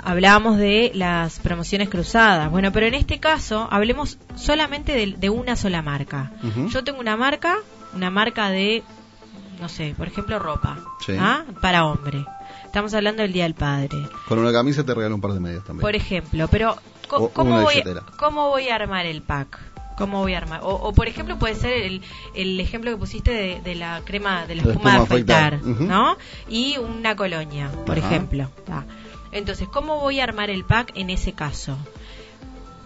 Hablábamos 0.08 0.56
de 0.56 0.90
las 0.94 1.38
promociones 1.40 1.88
cruzadas. 1.88 2.50
Bueno, 2.50 2.72
pero 2.72 2.86
en 2.86 2.94
este 2.94 3.20
caso 3.20 3.68
hablemos 3.70 4.18
solamente 4.36 4.92
de, 4.92 5.14
de 5.18 5.28
una 5.30 5.54
sola 5.56 5.82
marca. 5.82 6.32
Yo 6.70 6.82
tengo 6.82 6.98
una 7.00 7.16
marca, 7.16 7.56
una 7.94 8.10
marca 8.10 8.48
de, 8.48 8.82
no 9.60 9.68
sé, 9.68 9.94
por 9.96 10.08
ejemplo, 10.08 10.38
ropa. 10.38 10.78
Sí. 11.04 11.12
¿ah? 11.18 11.44
Para 11.60 11.84
hombre. 11.84 12.24
Estamos 12.64 12.94
hablando 12.94 13.22
del 13.22 13.32
Día 13.32 13.44
del 13.44 13.54
Padre. 13.54 13.90
Con 14.26 14.38
una 14.38 14.52
camisa 14.52 14.84
te 14.84 14.94
regalo 14.94 15.14
un 15.14 15.20
par 15.20 15.32
de 15.32 15.40
medias 15.40 15.64
también. 15.64 15.82
Por 15.82 15.94
ejemplo, 15.94 16.48
pero 16.48 16.76
O- 17.10 17.28
¿cómo, 17.30 17.60
voy. 17.62 17.82
¿cómo 18.18 18.48
voy 18.48 18.68
a 18.68 18.76
armar 18.76 19.04
el 19.06 19.20
pack? 19.22 19.58
¿Cómo 19.98 20.20
voy 20.20 20.34
a 20.34 20.38
armar? 20.38 20.60
O, 20.62 20.68
o, 20.74 20.92
por 20.92 21.08
ejemplo, 21.08 21.38
puede 21.38 21.54
ser 21.56 21.72
el, 21.82 22.02
el 22.34 22.60
ejemplo 22.60 22.90
que 22.92 22.96
pusiste 22.96 23.32
de, 23.32 23.60
de 23.62 23.74
la 23.74 24.00
crema, 24.04 24.46
de 24.46 24.54
la 24.54 24.62
La 24.64 24.70
espuma 24.72 24.92
de 24.92 24.98
afeitar. 24.98 25.60
¿no? 25.62 26.16
Y 26.48 26.76
una 26.78 27.16
colonia, 27.16 27.68
por 27.84 27.98
Ajá. 27.98 28.06
ejemplo. 28.06 28.48
Ta. 28.64 28.84
Entonces, 29.32 29.68
¿cómo 29.68 30.00
voy 30.00 30.20
a 30.20 30.24
armar 30.24 30.50
el 30.50 30.64
pack 30.64 30.92
en 30.94 31.10
ese 31.10 31.32
caso? 31.32 31.76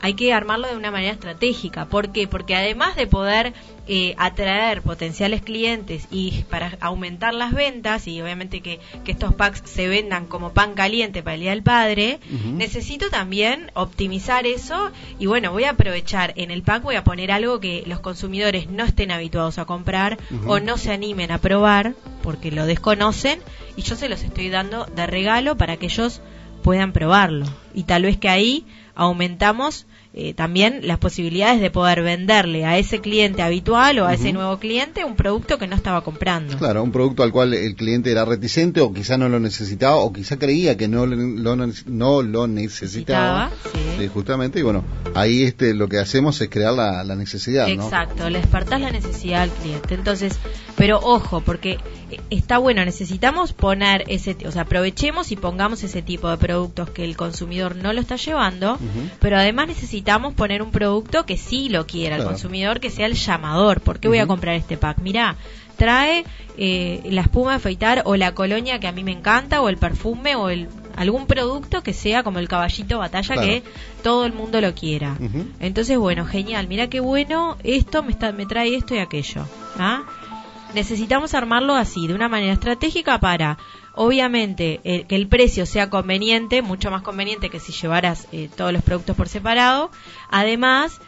Hay 0.01 0.15
que 0.15 0.33
armarlo 0.33 0.67
de 0.67 0.77
una 0.77 0.91
manera 0.91 1.13
estratégica. 1.13 1.87
¿Por 1.87 2.11
qué? 2.11 2.27
Porque 2.27 2.57
además 2.57 2.97
de 2.97 3.07
poder 3.07 3.55
eh, 3.87 4.15
atraer 4.19 4.83
potenciales 4.83 5.43
clientes 5.43 6.09
y 6.11 6.45
para 6.51 6.77
aumentar 6.81 7.35
las 7.35 7.53
ventas 7.53 8.09
y 8.09 8.21
obviamente 8.21 8.61
que, 8.61 8.81
que 9.05 9.13
estos 9.13 9.35
packs 9.35 9.63
se 9.65 9.89
vendan 9.89 10.27
como 10.27 10.53
pan 10.53 10.75
caliente 10.75 11.23
para 11.23 11.35
el 11.35 11.41
Día 11.41 11.51
del 11.51 11.63
Padre, 11.63 12.19
necesito 12.45 13.11
también 13.11 13.71
optimizar 13.75 14.47
eso 14.47 14.91
y 15.19 15.27
bueno, 15.27 15.53
voy 15.53 15.65
a 15.65 15.71
aprovechar 15.71 16.33
en 16.37 16.51
el 16.51 16.63
pack, 16.63 16.83
voy 16.83 16.97
a 16.97 17.05
poner 17.05 17.31
algo 17.31 17.61
que 17.61 17.85
los 17.87 18.01
consumidores 18.01 18.69
no 18.69 18.85
estén 18.85 19.11
habituados 19.11 19.59
a 19.59 19.65
comprar 19.65 20.19
o 20.47 20.59
no 20.59 20.79
se 20.79 20.93
animen 20.93 21.31
a 21.31 21.39
probar 21.39 21.95
porque 22.23 22.51
lo 22.51 22.67
desconocen 22.67 23.41
y 23.77 23.83
yo 23.83 23.97
se 23.97 24.09
los 24.09 24.23
estoy 24.23 24.49
dando 24.49 24.87
de 24.87 25.07
regalo 25.07 25.57
para 25.57 25.77
que 25.77 25.87
ellos 25.87 26.21
puedan 26.63 26.93
probarlo. 26.93 27.47
Y 27.75 27.85
tal 27.85 28.03
vez 28.03 28.17
que 28.17 28.29
ahí 28.29 28.67
aumentamos 28.95 29.87
eh, 30.15 30.35
también 30.35 30.87
las 30.87 30.99
posibilidades 30.99 31.63
de 31.63 31.71
poder 31.71 32.03
venderle 32.03 32.67
a 32.67 32.77
ese 32.77 33.01
cliente 33.01 33.41
habitual 33.41 33.99
o 33.99 34.07
a 34.07 34.13
ese 34.13 34.35
nuevo 34.35 34.59
cliente 34.59 35.07
un 35.07 35.17
producto 35.17 35.57
que 35.57 35.67
no 35.67 35.75
estaba 35.75 36.05
comprando. 36.05 36.59
Claro, 36.59 36.83
un 36.83 36.93
producto 36.93 37.23
al 37.23 37.33
cual 37.33 37.55
el 37.55 37.75
cliente 37.77 38.13
era 38.13 38.27
reticente 38.27 38.83
o 38.83 38.93
quizá 38.93 39.17
no 39.17 39.31
lo 39.31 39.41
necesitaba 39.41 39.97
o 39.97 40.13
quizá 40.13 40.39
creía 40.39 40.77
que 40.77 40.87
no 40.87 41.07
lo, 41.07 41.17
no 41.17 42.23
lo 42.23 42.47
necesitaba. 42.47 43.49
Necesitaba, 43.49 43.51
sí. 43.99 44.09
Justamente, 44.09 44.59
y 44.59 44.63
bueno, 44.63 44.85
ahí 45.15 45.45
este 45.45 45.73
lo 45.73 45.89
que 45.89 45.99
hacemos 45.99 46.39
es 46.43 46.51
crear 46.51 46.75
la, 46.75 47.03
la 47.05 47.17
necesidad, 47.17 47.67
¿no? 47.69 47.85
Exacto, 47.85 48.29
le 48.29 48.39
despertás 48.39 48.83
la 48.83 48.91
necesidad 48.91 49.43
al 49.43 49.51
cliente. 49.51 49.95
Entonces, 49.95 50.39
pero 50.77 50.99
ojo, 50.99 51.41
porque 51.41 51.79
está 52.31 52.59
bueno, 52.59 52.85
necesitamos 52.85 53.53
poner 53.53 54.05
ese, 54.09 54.37
o 54.47 54.53
sea, 54.53 54.63
aprovechemos 54.63 55.33
y 55.33 55.37
pongamos 55.37 55.83
ese 55.83 56.03
tipo 56.03 56.29
de 56.29 56.37
productos 56.37 56.91
que 56.91 57.05
el 57.05 57.17
consumidor 57.17 57.77
no 57.77 57.93
lo 57.93 58.01
está 58.01 58.17
llevando, 58.17 58.79
pero 59.21 59.37
además 59.37 59.69
necesitamos 59.69 60.35
poner 60.35 60.63
un 60.63 60.71
producto 60.71 61.25
que 61.27 61.37
sí 61.37 61.69
lo 61.69 61.87
quiera 61.87 62.17
el 62.17 62.25
consumidor, 62.25 62.81
que 62.81 62.91
sea 62.91 63.07
el 63.07 63.15
llamador. 63.15 63.81
¿Por 63.81 63.99
qué 64.01 64.09
voy 64.09 64.19
a 64.19 64.27
comprar 64.27 64.55
este 64.57 64.77
pack? 64.77 64.99
Mirá, 65.01 65.37
trae 65.77 66.25
eh, 66.59 67.03
la 67.11 67.23
espuma 67.23 67.51
de 67.51 67.57
afeitar 67.57 68.03
o 68.05 68.17
la 68.17 68.35
colonia 68.35 68.79
que 68.79 68.87
a 68.87 68.93
mí 68.93 69.03
me 69.05 69.13
encanta 69.13 69.63
o 69.63 69.69
el 69.69 69.77
perfume 69.79 70.37
o 70.37 70.49
el 70.51 70.69
algún 70.95 71.27
producto 71.27 71.83
que 71.83 71.95
sea 71.95 72.23
como 72.23 72.39
el 72.39 72.49
caballito 72.49 72.99
batalla 72.99 73.35
Claro. 73.35 73.49
que 73.49 73.63
todo 74.03 74.27
el 74.27 74.35
mundo 74.35 74.61
lo 74.61 74.75
quiera. 74.75 75.17
Entonces, 75.59 75.97
bueno, 75.97 76.27
genial, 76.27 76.69
mira 76.69 76.89
qué 76.89 77.01
bueno, 77.01 77.57
esto 77.65 78.03
me, 78.03 78.13
está, 78.13 78.33
me 78.33 78.45
trae 78.45 78.75
esto 78.77 78.95
y 78.95 78.99
aquello. 78.99 79.47
¿ah? 79.79 80.03
Necesitamos 80.75 81.35
armarlo 81.35 81.75
así, 81.75 82.07
de 82.07 82.15
una 82.15 82.29
manera 82.29 82.53
estratégica 82.53 83.21
para, 83.21 83.59
obviamente, 83.95 84.81
eh, 84.85 85.05
que 85.05 85.17
el 85.17 85.29
precio 85.29 85.67
sea 85.67 85.91
conveniente, 85.91 86.63
mucho 86.63 86.91
más 86.91 87.03
conveniente 87.03 87.51
que 87.51 87.61
si 87.61 87.73
llevaras 87.73 88.29
eh, 88.33 88.49
todos 88.57 88.73
los 88.73 88.83
productos 88.83 89.17
por 89.17 89.29
separado. 89.29 89.91
Además, 90.31 91.01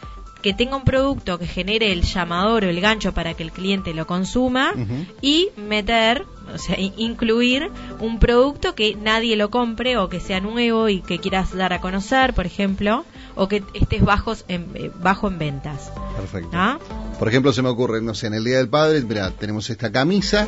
que 0.45 0.53
tenga 0.53 0.75
un 0.75 0.83
producto 0.83 1.39
que 1.39 1.47
genere 1.47 1.91
el 1.91 2.03
llamador 2.03 2.65
o 2.65 2.69
el 2.69 2.79
gancho 2.79 3.15
para 3.15 3.33
que 3.33 3.41
el 3.41 3.51
cliente 3.51 3.95
lo 3.95 4.05
consuma 4.05 4.73
y 5.19 5.49
meter, 5.57 6.23
o 6.53 6.59
sea, 6.59 6.77
incluir 6.77 7.71
un 7.99 8.19
producto 8.19 8.75
que 8.75 8.95
nadie 8.95 9.37
lo 9.37 9.49
compre 9.49 9.97
o 9.97 10.07
que 10.07 10.19
sea 10.19 10.41
nuevo 10.41 10.87
y 10.87 11.01
que 11.01 11.17
quieras 11.17 11.51
dar 11.57 11.73
a 11.73 11.81
conocer, 11.81 12.35
por 12.35 12.45
ejemplo, 12.45 13.05
o 13.33 13.47
que 13.47 13.63
estés 13.73 14.05
bajos 14.05 14.45
en, 14.47 14.69
eh, 14.75 14.91
bajo 15.01 15.29
en 15.29 15.39
ventas. 15.39 15.91
Perfecto. 16.15 16.51
¿Ah? 16.53 16.77
Por 17.19 17.27
ejemplo, 17.29 17.53
se 17.53 17.61
me 17.61 17.69
ocurre, 17.69 18.01
no 18.01 18.13
sé, 18.13 18.27
en 18.27 18.33
el 18.33 18.43
Día 18.43 18.57
del 18.57 18.67
Padre, 18.67 19.01
mira, 19.01 19.31
tenemos 19.31 19.69
esta 19.69 19.91
camisa 19.91 20.47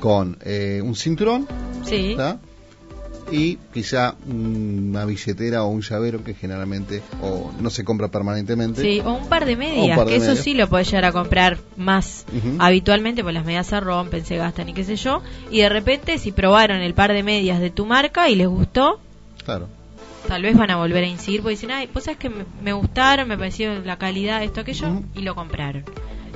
con 0.00 0.36
eh, 0.44 0.80
un 0.84 0.94
cinturón, 0.94 1.46
Sí. 1.84 2.16
Y 3.30 3.56
quizá 3.72 4.14
una 4.26 5.06
billetera 5.06 5.64
o 5.64 5.68
un 5.68 5.80
llavero 5.80 6.22
que 6.22 6.34
generalmente 6.34 7.02
o 7.22 7.50
no 7.60 7.70
se 7.70 7.82
compra 7.82 8.08
permanentemente. 8.08 8.82
Sí, 8.82 9.00
o 9.00 9.12
un 9.12 9.26
par 9.26 9.46
de 9.46 9.56
medias, 9.56 9.96
par 9.96 10.06
de 10.06 10.12
que 10.12 10.18
eso 10.18 10.36
sí 10.36 10.52
lo 10.52 10.68
podés 10.68 10.88
llegar 10.88 11.06
a 11.06 11.12
comprar 11.12 11.58
más 11.76 12.26
habitualmente, 12.58 13.22
pues 13.22 13.34
las 13.34 13.46
medias 13.46 13.66
se 13.68 13.80
rompen, 13.80 14.24
se 14.26 14.36
gastan 14.36 14.68
y 14.68 14.74
qué 14.74 14.84
sé 14.84 14.96
yo. 14.96 15.22
Y 15.50 15.60
de 15.60 15.70
repente, 15.70 16.18
si 16.18 16.30
probaron 16.32 16.80
el 16.80 16.92
par 16.92 17.12
de 17.12 17.22
medias 17.22 17.58
de 17.58 17.70
tu 17.70 17.86
marca 17.86 18.28
y 18.28 18.34
les 18.34 18.48
gustó, 18.48 19.00
Claro. 19.44 19.68
Tal 20.26 20.42
vez 20.42 20.56
van 20.56 20.70
a 20.70 20.76
volver 20.76 21.04
a 21.04 21.06
incidir 21.06 21.40
porque 21.42 21.56
dicen, 21.56 21.70
ay, 21.70 21.86
pues 21.92 22.04
sabes 22.06 22.18
que 22.18 22.30
me, 22.30 22.44
me 22.62 22.72
gustaron, 22.72 23.28
me 23.28 23.36
pareció 23.38 23.80
la 23.82 23.98
calidad, 23.98 24.42
esto, 24.42 24.60
aquello, 24.60 25.00
y 25.14 25.22
lo 25.22 25.34
compraron. 25.34 25.84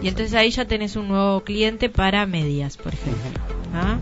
Y 0.03 0.09
entonces 0.09 0.35
ahí 0.35 0.51
ya 0.51 0.67
tenés 0.67 0.97
un 0.97 1.09
nuevo 1.09 1.41
cliente 1.43 1.89
para 1.89 2.27
medias, 2.27 2.77
por 2.77 2.93
ejemplo. 2.95 3.41
¿Ah? 3.75 3.99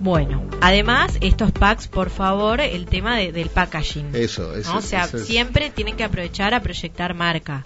Bueno, 0.00 0.42
además, 0.60 1.18
estos 1.20 1.50
packs, 1.50 1.88
por 1.88 2.10
favor, 2.10 2.60
el 2.60 2.86
tema 2.86 3.16
de- 3.16 3.32
del 3.32 3.48
packaging. 3.50 4.10
Eso, 4.14 4.54
eso. 4.54 4.72
¿no? 4.72 4.78
O 4.78 4.80
sea, 4.82 5.04
eso 5.04 5.16
es- 5.18 5.26
siempre 5.26 5.70
tienen 5.70 5.96
que 5.96 6.04
aprovechar 6.04 6.54
a 6.54 6.60
proyectar 6.62 7.14
marca. 7.14 7.64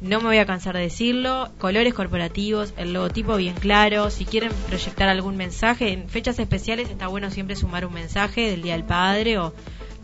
No 0.00 0.18
me 0.20 0.26
voy 0.28 0.38
a 0.38 0.46
cansar 0.46 0.76
de 0.76 0.82
decirlo, 0.82 1.50
colores 1.58 1.92
corporativos, 1.92 2.72
el 2.78 2.92
logotipo 2.92 3.36
bien 3.36 3.54
claro, 3.56 4.10
si 4.10 4.24
quieren 4.24 4.52
proyectar 4.68 5.08
algún 5.08 5.36
mensaje, 5.36 5.92
en 5.92 6.08
fechas 6.08 6.38
especiales 6.38 6.88
está 6.88 7.08
bueno 7.08 7.30
siempre 7.30 7.56
sumar 7.56 7.84
un 7.84 7.92
mensaje 7.94 8.48
del 8.50 8.62
Día 8.62 8.74
del 8.74 8.84
Padre 8.84 9.38
o 9.38 9.52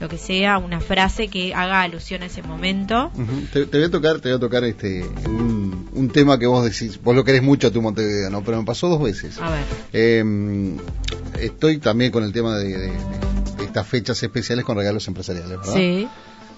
lo 0.00 0.08
que 0.08 0.18
sea, 0.18 0.58
una 0.58 0.80
frase 0.80 1.28
que 1.28 1.54
haga 1.54 1.82
alusión 1.82 2.22
a 2.22 2.26
ese 2.26 2.42
momento. 2.42 3.10
Te, 3.52 3.66
te 3.66 3.78
voy 3.78 3.86
a 3.86 3.90
tocar, 3.90 4.20
te 4.20 4.28
voy 4.30 4.36
a 4.36 4.40
tocar 4.40 4.64
este 4.64 5.02
un, 5.26 5.88
un 5.94 6.08
tema 6.10 6.38
que 6.38 6.46
vos 6.46 6.64
decís, 6.64 7.00
vos 7.02 7.14
lo 7.14 7.24
querés 7.24 7.42
mucho 7.42 7.68
a 7.68 7.70
tu 7.70 7.80
Montevideo, 7.80 8.28
¿no? 8.30 8.42
Pero 8.42 8.58
me 8.58 8.64
pasó 8.64 8.88
dos 8.88 9.02
veces. 9.02 9.38
A 9.38 9.50
ver, 9.50 9.64
Eh, 9.92 10.76
estoy 11.40 11.78
también 11.78 12.10
con 12.10 12.24
el 12.24 12.32
tema 12.32 12.56
de, 12.58 12.76
de- 12.76 12.88
de 13.56 13.64
estas 13.64 13.86
fechas 13.86 14.22
especiales 14.22 14.64
con 14.64 14.76
regalos 14.76 15.06
empresariales, 15.08 15.50
¿verdad? 15.58 15.74
sí, 15.74 16.08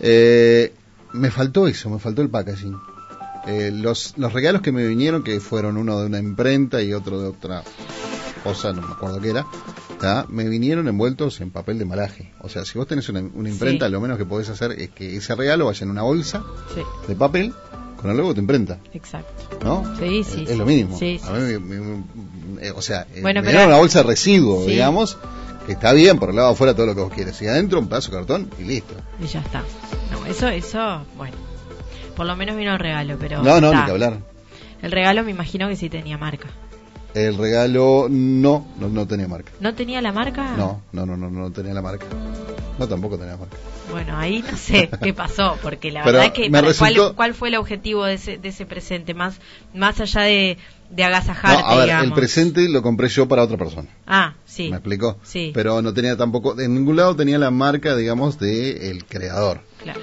Eh, 0.00 0.73
me 1.12 1.31
faltó 1.31 1.66
eso, 1.69 1.88
me 1.90 1.99
faltó 1.99 2.23
el 2.23 2.28
packaging. 2.31 2.76
Eh, 3.47 3.71
los, 3.73 4.14
los 4.16 4.33
regalos 4.33 4.61
que 4.61 4.73
me 4.73 4.85
vinieron, 4.87 5.23
que 5.23 5.38
fueron 5.40 5.76
uno 5.76 6.00
de 6.00 6.07
una 6.07 6.19
imprenta 6.19 6.83
y 6.83 6.93
otro 6.93 7.21
de 7.21 7.28
otra 7.28 7.62
cosa, 8.47 8.73
no 8.73 8.83
me 8.83 8.93
acuerdo 8.93 9.21
qué 9.21 9.31
era, 9.31 9.47
¿tá? 10.00 10.26
me 10.29 10.49
vinieron 10.49 10.88
envueltos 10.88 11.41
en 11.41 11.50
papel 11.50 11.79
de 11.79 11.83
embalaje. 11.85 12.33
O 12.41 12.49
sea, 12.49 12.65
si 12.65 12.79
vos 12.79 12.87
tenés 12.87 13.09
una, 13.09 13.21
una 13.21 13.49
imprenta, 13.49 13.87
Sí. 13.87 13.93
lo 13.93 14.00
menos 14.00 14.19
que 14.19 14.25
podés 14.25 14.49
hacer 14.49 14.73
es 14.73 14.91
que 14.91 15.17
ese 15.17 15.35
regalo 15.35 15.67
vaya 15.67 15.85
en 15.85 15.91
una 15.91 16.03
bolsa 16.03 16.43
Sí, 16.75 16.81
de 17.09 17.15
papel 17.17 17.53
con 17.97 18.11
el 18.11 18.17
logo 18.17 18.29
de 18.31 18.35
tu 18.35 18.41
imprenta, 18.43 18.79
exacto. 18.93 19.59
¿no? 19.65 19.97
Sí, 19.99 20.23
sí, 20.23 20.43
Es, 20.45 20.50
sí. 20.50 20.57
lo 20.57 20.67
mínimo. 20.67 20.99
Sí, 20.99 21.19
A 21.26 21.33
mí 21.33 21.38
me- 21.41 21.59
me- 21.59 21.81
me- 21.81 22.67
eh, 22.67 22.73
o 22.75 22.83
sea, 22.83 23.07
eh, 23.15 23.21
Bueno, 23.23 23.41
me 23.41 23.47
pero- 23.47 23.59
dieron 23.59 23.69
una 23.69 23.79
bolsa 23.79 24.00
de 24.00 24.05
residuos, 24.05 24.65
Sí. 24.65 24.73
digamos, 24.73 25.17
que 25.67 25.73
está 25.73 25.93
bien, 25.93 26.19
por 26.19 26.31
el 26.31 26.37
lado 26.37 26.50
afuera 26.50 26.75
todo 26.75 26.87
lo 26.87 26.95
que 26.95 27.00
vos 27.00 27.12
quieres. 27.12 27.41
Y 27.43 27.47
adentro 27.49 27.81
un 27.81 27.88
pedazo 27.88 28.11
de 28.12 28.19
cartón 28.19 28.50
y 28.61 28.65
listo. 28.65 28.95
Y 29.21 29.26
ya 29.26 29.41
está. 29.41 29.65
No, 30.12 30.25
eso, 30.26 30.49
eso, 30.49 31.05
bueno. 31.17 31.37
Por 32.15 32.26
lo 32.26 32.37
menos 32.37 32.57
vino 32.57 32.73
el 32.73 32.79
regalo, 32.79 33.17
pero. 33.19 33.43
No, 33.43 33.61
no, 33.61 33.69
está. 33.69 33.81
ni 33.81 33.85
que 33.87 33.91
hablar. 33.93 34.19
El 34.83 34.93
regalo 34.93 35.25
me 35.25 35.31
imagino 35.33 35.69
que 35.69 35.75
sí 35.76 35.88
tenía 35.91 36.17
marca. 36.19 36.49
El 37.16 37.38
regalo 37.38 38.08
no, 38.11 38.66
no, 38.78 38.88
no 38.88 39.06
tenía 39.06 39.26
marca. 39.26 39.50
¿No 39.61 39.75
tenía 39.75 40.02
la 40.02 40.12
marca? 40.12 40.54
No, 40.56 40.82
no, 40.92 41.06
no, 41.06 41.16
no, 41.16 41.30
no 41.30 41.50
tenía 41.50 41.73
la 41.73 41.80
marca. 41.80 42.04
No, 42.78 42.87
tampoco 42.87 43.16
tenía 43.16 43.38
marca. 43.38 43.56
Bueno, 43.90 44.18
ahí 44.18 44.42
no 44.49 44.54
sé 44.56 44.90
qué 45.02 45.14
pasó, 45.14 45.56
porque 45.62 45.90
la 45.90 46.04
Pero 46.04 46.18
verdad 46.18 46.32
que 46.35 46.42
me 46.50 46.58
para- 46.58 46.68
resultó- 46.68 46.94
¿cuál, 47.04 47.14
cuál 47.16 47.35
fue 47.35 47.49
el 47.49 47.54
objetivo 47.54 48.04
de 48.04 48.14
ese, 48.14 48.37
de 48.37 48.49
ese 48.50 48.66
presente? 48.66 49.14
Más, 49.14 49.40
más 49.73 49.99
allá 50.00 50.20
de, 50.23 50.58
de 50.90 51.04
agasajarte, 51.04 51.62
No, 51.62 51.68
a 51.68 51.75
ver, 51.76 51.85
digamos. 51.87 52.04
el 52.08 52.12
presente 52.12 52.68
lo 52.68 52.82
compré 52.82 53.08
yo 53.08 53.26
para 53.26 53.44
otra 53.44 53.56
persona. 53.56 53.88
Ah, 54.06 54.35
sí. 54.44 54.68
¿Me 54.68 54.76
explicó? 54.76 55.16
Sí. 55.23 55.52
Pero 55.54 55.80
no 55.80 55.94
tenía 55.94 56.18
tampoco, 56.18 56.61
en 56.61 56.75
ningún 56.75 56.96
lado 56.96 57.16
tenía 57.16 57.38
la 57.38 57.50
marca, 57.50 57.96
digamos, 57.96 58.38
de 58.38 58.90
el 58.90 59.06
creador. 59.06 59.62
Claro. 59.82 60.00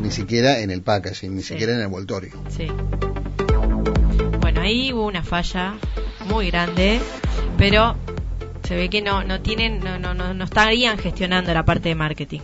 Ni 0.00 0.12
siquiera 0.12 0.60
en 0.60 0.70
el 0.70 0.82
packaging, 0.82 1.34
ni 1.34 1.42
Sí. 1.42 1.48
siquiera 1.48 1.72
en 1.72 1.78
el 1.80 1.84
envoltorio. 1.86 2.30
sí. 2.48 2.68
Bueno, 4.40 4.60
ahí 4.62 4.92
hubo 4.92 5.06
una 5.06 5.22
falla 5.22 5.74
muy 6.28 6.50
grande, 6.50 7.00
pero 7.56 7.96
se 8.66 8.76
ve 8.76 8.88
que 8.90 9.00
no 9.02 9.24
no 9.24 9.40
tienen 9.40 9.80
no 9.80 9.98
no 9.98 10.14
no, 10.14 10.34
no 10.34 10.44
estarían 10.44 10.98
gestionando 10.98 11.52
la 11.54 11.64
parte 11.64 11.88
de 11.88 11.94
marketing. 11.94 12.40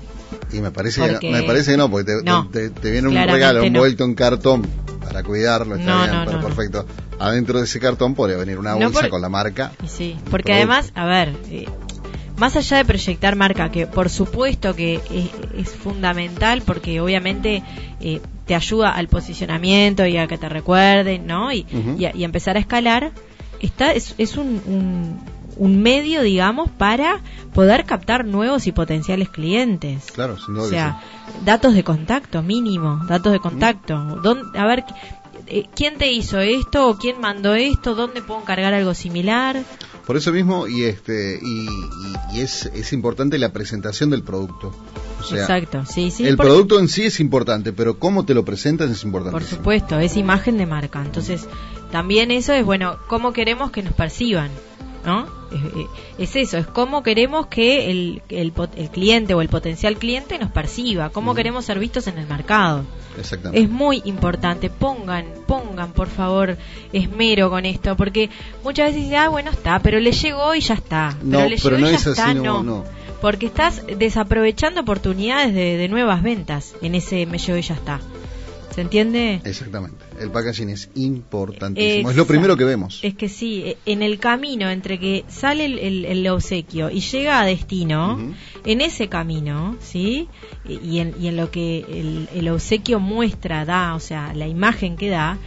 Y 0.53 0.61
me 0.61 0.71
parece, 0.71 1.01
Porque- 1.01 1.19
que 1.19 1.31
no, 1.31 1.39
me 1.39 1.43
parece 1.45 1.73
que 1.73 1.77
no, 1.77 1.91
porque 1.91 2.13
te, 2.13 2.23
No, 2.23 2.49
te- 2.49 2.71
te 2.71 2.91
viene 2.91 3.09
un 3.09 3.15
regalo 3.15 3.63
envuelto 3.63 4.05
en 4.05 4.15
cartón 4.15 4.63
para 5.05 5.23
cuidarlo, 5.23 5.77
está 5.77 6.05
bien, 6.07 6.23
pero 6.27 6.41
perfecto. 6.41 6.87
Adentro 7.19 7.59
de 7.59 7.65
ese 7.65 7.79
cartón 7.81 8.15
podría 8.15 8.37
venir 8.37 8.59
una 8.59 8.75
bolsa 8.75 9.01
por- 9.03 9.11
con 9.11 9.23
la 9.23 9.29
marca. 9.29 9.73
Sí, 9.87 10.17
porque 10.31 10.53
además, 10.53 10.93
a 10.95 11.07
ver, 11.07 11.35
eh, 11.51 11.67
más 12.37 12.57
allá 12.57 12.79
de 12.79 12.85
proyectar 12.85 13.37
marca, 13.37 13.71
que 13.71 13.87
por 13.87 14.09
supuesto 14.11 14.75
que 14.75 14.95
es, 15.11 15.31
es 15.57 15.71
fundamental 15.75 16.63
porque 16.63 17.01
obviamente 17.01 17.63
eh, 18.01 18.21
te 18.47 18.55
ayuda 18.55 18.91
al 18.91 19.09
posicionamiento 19.09 20.05
y 20.07 20.17
a 20.17 20.27
que 20.27 20.39
te 20.39 20.49
recuerden, 20.49 21.27
¿no? 21.27 21.53
Y, 21.53 21.67
y 21.99 22.05
a, 22.07 22.15
y 22.17 22.23
a 22.23 22.27
empezar 22.27 22.57
a 22.57 22.61
escalar, 22.61 23.13
está 23.61 23.93
es, 23.93 24.15
es 24.19 24.37
un, 24.37 24.61
un, 24.67 25.21
un 25.57 25.83
medio, 25.83 26.23
digamos, 26.23 26.71
para 26.71 27.21
poder 27.55 27.85
captar 27.85 28.25
nuevos 28.25 28.67
y 28.67 28.73
potenciales 28.73 29.29
clientes. 29.29 30.07
Claro, 30.13 30.39
sin 30.39 30.55
duda 30.55 30.65
O 30.67 30.69
sea, 30.69 31.01
datos 31.45 31.75
de 31.75 31.85
contacto, 31.85 32.43
mínimo, 32.43 33.01
datos 33.09 33.33
de 33.33 33.39
contacto. 33.41 33.97
¿Dónde- 34.23 34.59
a 34.59 34.67
ver, 34.67 34.85
eh, 35.47 35.65
¿quién 35.77 35.97
te 35.99 36.11
hizo 36.13 36.41
esto 36.41 36.89
o 36.89 36.97
quién 36.99 37.21
mandó 37.21 37.55
esto? 37.55 37.95
¿Dónde 37.95 38.23
puedo 38.23 38.41
encargar 38.41 38.75
algo 38.75 38.95
similar? 38.95 39.63
Por 40.07 40.17
eso 40.19 40.33
mismo, 40.33 40.67
y 40.67 40.85
este 40.85 41.39
y, 41.43 41.67
y- 41.67 42.37
y 42.37 42.41
es, 42.41 42.67
es 42.67 42.93
importante 42.93 43.39
la 43.39 43.53
presentación 43.53 44.11
del 44.11 44.23
producto. 44.23 44.75
O 45.21 45.23
sea, 45.27 45.41
Exacto, 45.41 45.85
sí, 45.87 46.11
sí. 46.11 46.27
el 46.27 46.37
producto 46.37 46.79
en 46.79 46.89
sí 46.89 47.05
es 47.05 47.19
importante, 47.21 47.73
pero 47.73 47.99
cómo 47.99 48.27
te 48.27 48.35
lo 48.35 48.45
presentas 48.45 48.91
es 48.91 49.03
importante. 49.05 49.33
por 49.33 49.45
supuesto, 49.45 49.99
es 49.99 50.19
imagen 50.19 50.59
de 50.59 50.67
marca. 50.67 51.01
Entonces, 51.03 51.49
también 51.95 52.33
eso 52.33 52.53
es, 52.53 52.65
bueno, 52.65 52.97
cómo 53.07 53.33
queremos 53.33 53.71
que 53.71 53.81
nos 53.81 53.93
perciban, 53.93 54.51
¿no? 55.07 55.29
Es, 56.19 56.31
es 56.31 56.35
eso, 56.35 56.59
es 56.59 56.67
cómo 56.67 57.05
queremos 57.05 57.47
que 57.47 57.89
el, 57.89 58.21
el, 58.31 58.53
el 58.75 58.91
cliente 58.91 59.33
o 59.35 59.41
el 59.41 59.49
potencial 59.49 59.97
cliente 59.97 60.37
nos 60.41 60.51
perciba, 60.51 61.11
cómo 61.11 61.37
queremos 61.37 61.67
ser 61.67 61.79
vistos 61.79 62.09
en 62.09 62.19
el 62.19 62.27
mercado. 62.27 62.83
Exactamente. 63.17 63.63
Es 63.63 63.71
muy 63.71 64.03
importante, 64.07 64.71
pongan, 64.71 65.27
pongan 65.47 65.93
por 65.93 66.09
favor 66.09 66.57
esmero 66.93 67.49
con 67.49 67.65
esto, 67.65 67.97
porque 67.97 68.29
muchas 68.65 68.87
veces 68.89 69.05
dicen, 69.05 69.19
ah, 69.19 69.29
bueno, 69.29 69.53
está, 69.53 69.79
pero 69.79 70.01
le 70.01 70.11
llegó 70.11 70.53
y 70.57 70.63
ya 70.63 70.75
está. 70.75 71.17
No, 71.23 71.39
pero 71.39 71.49
le 71.49 71.57
pero 71.63 71.77
llegó 71.77 71.87
no 71.87 71.93
y 71.93 71.95
es 71.95 72.05
ya 72.05 72.11
así, 72.11 72.21
está, 72.21 72.35
no, 72.35 72.43
no. 72.43 72.63
no. 72.65 72.85
Porque 73.21 73.47
estás 73.47 73.85
desaprovechando 73.87 74.81
oportunidades 74.81 75.55
de, 75.55 75.77
de 75.77 75.89
nuevas 75.89 76.25
ventas 76.25 76.75
en 76.83 76.97
ese 76.97 77.25
me 77.27 77.39
llegó 77.39 77.57
y 77.57 77.63
ya 77.63 77.75
está. 77.75 78.01
¿Se 78.75 78.81
entiende? 78.81 79.41
Exactamente. 79.45 80.05
El 80.19 80.31
packaging 80.33 80.69
es 80.71 80.91
importantísimo. 80.97 82.11
Es 82.11 82.17
lo 82.17 82.27
primero 82.27 82.57
que 82.57 82.65
vemos. 82.65 82.99
Es 83.05 83.15
que 83.15 83.29
sí, 83.29 83.63
eh, 83.65 83.77
en 83.87 84.03
el 84.03 84.19
camino 84.19 84.69
entre 84.69 84.99
que 84.99 85.25
sale 85.29 85.65
el, 85.67 85.79
el- 85.79 86.05
el 86.07 86.27
obsequio 86.29 86.91
y 86.91 87.01
llega 87.01 87.41
a 87.41 87.45
destino, 87.45 88.19
en 88.65 88.81
ese 88.81 89.09
camino, 89.09 89.77
¿sí? 89.81 90.29
Y 90.69 90.75
y 90.95 90.99
en, 90.99 91.15
y 91.21 91.29
en 91.29 91.37
lo 91.37 91.51
que 91.53 91.79
el, 91.89 92.29
el 92.35 92.49
obsequio 92.49 92.99
muestra, 92.99 93.65
da, 93.65 93.95
o 93.95 94.01
sea, 94.01 94.33
la 94.35 94.49
imagen 94.49 94.97
que 94.97 95.09
da, 95.09 95.39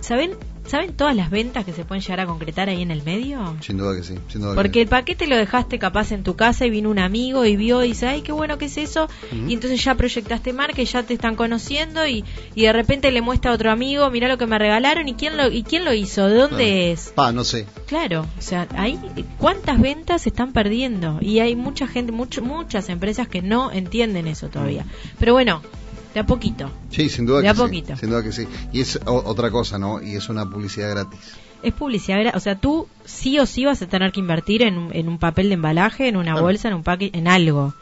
¿saben, 0.00 0.32
¿saben 0.66 0.94
todas 0.94 1.14
las 1.14 1.30
ventas 1.30 1.64
que 1.64 1.72
se 1.72 1.84
pueden 1.84 2.02
llegar 2.02 2.20
a 2.20 2.26
concretar 2.26 2.68
ahí 2.68 2.82
en 2.82 2.90
el 2.90 3.02
medio? 3.02 3.56
Sin 3.60 3.76
duda 3.78 3.94
que 3.96 4.02
sí. 4.02 4.14
Sin 4.28 4.40
duda 4.40 4.54
Porque 4.54 4.72
que 4.72 4.80
el 4.82 4.88
paquete 4.88 5.26
lo 5.26 5.36
dejaste 5.36 5.78
capaz 5.78 6.12
en 6.12 6.22
tu 6.24 6.36
casa 6.36 6.66
y 6.66 6.70
vino 6.70 6.90
un 6.90 6.98
amigo 6.98 7.44
y 7.44 7.56
vio 7.56 7.84
y 7.84 7.88
dice, 7.88 8.06
ay, 8.06 8.22
qué 8.22 8.32
bueno 8.32 8.58
que 8.58 8.64
es 8.66 8.76
eso. 8.76 9.08
Y 9.48 9.52
entonces 9.54 9.82
ya 9.84 9.94
proyectaste 9.94 10.52
marca 10.52 10.80
y 10.82 10.84
ya 10.86 11.02
te 11.02 11.14
están 11.14 11.36
conociendo 11.36 12.06
y, 12.06 12.24
y 12.54 12.62
de 12.62 12.72
repente 12.72 13.10
le 13.12 13.20
muestra 13.20 13.50
a 13.50 13.54
otro 13.54 13.70
amigo, 13.70 14.10
mira 14.10 14.28
lo 14.28 14.38
que 14.38 14.46
me 14.46 14.58
regalaron 14.58 15.06
y 15.08 15.14
quién 15.14 15.36
lo, 15.36 15.50
y 15.50 15.62
quién 15.62 15.84
lo 15.84 15.92
hizo, 15.94 16.26
de 16.28 16.34
dónde 16.36 16.54
Claro. 16.64 16.92
es. 16.92 17.12
Pa, 17.14 17.32
no 17.32 17.44
sé. 17.44 17.66
Claro, 17.86 18.26
o 18.38 18.42
sea, 18.42 18.66
hay 18.76 18.98
cuántas 19.38 19.80
ventas 19.80 20.22
se 20.22 20.30
están 20.30 20.52
perdiendo 20.52 21.18
y 21.20 21.38
hay 21.40 21.54
mucha 21.56 21.86
gente, 21.86 22.10
mucho, 22.12 22.42
muchas 22.42 22.88
empresas 22.88 23.28
que 23.28 23.42
no 23.42 23.70
entienden 23.70 24.26
eso 24.26 24.48
todavía. 24.48 24.84
Pero 25.18 25.32
bueno, 25.34 25.62
de 26.14 26.20
a 26.20 26.24
poquito. 26.26 26.70
Sí, 26.90 27.08
sin 27.10 27.26
duda 27.26 27.38
De 27.38 27.42
que 27.44 27.48
a 27.50 27.54
sí. 27.54 27.60
poquito. 27.60 27.96
Sin 27.96 28.08
duda 28.10 28.22
que 28.22 28.32
sí. 28.32 28.46
Y 28.72 28.80
es 28.80 28.98
otra 29.04 29.50
cosa, 29.50 29.78
¿no? 29.78 30.00
Y 30.00 30.14
es 30.16 30.28
una 30.28 30.48
publicidad 30.48 30.90
gratis. 30.90 31.18
Es 31.62 31.72
publicidad, 31.72 32.18
gra- 32.18 32.36
o 32.36 32.40
sea, 32.40 32.56
tú 32.56 32.88
sí 33.06 33.38
o 33.38 33.46
sí 33.46 33.64
vas 33.64 33.80
a 33.82 33.86
tener 33.88 34.12
que 34.12 34.20
invertir 34.20 34.62
en, 34.62 34.76
un- 34.78 34.94
en 34.94 35.08
un 35.08 35.18
papel 35.18 35.48
de 35.48 35.54
embalaje, 35.54 36.08
en 36.08 36.16
una 36.16 36.32
Claro. 36.32 36.42
bolsa, 36.42 36.68
en 36.68 36.74
un 36.74 36.82
paquete, 36.82 37.18
en 37.18 37.26
algo. 37.26 37.74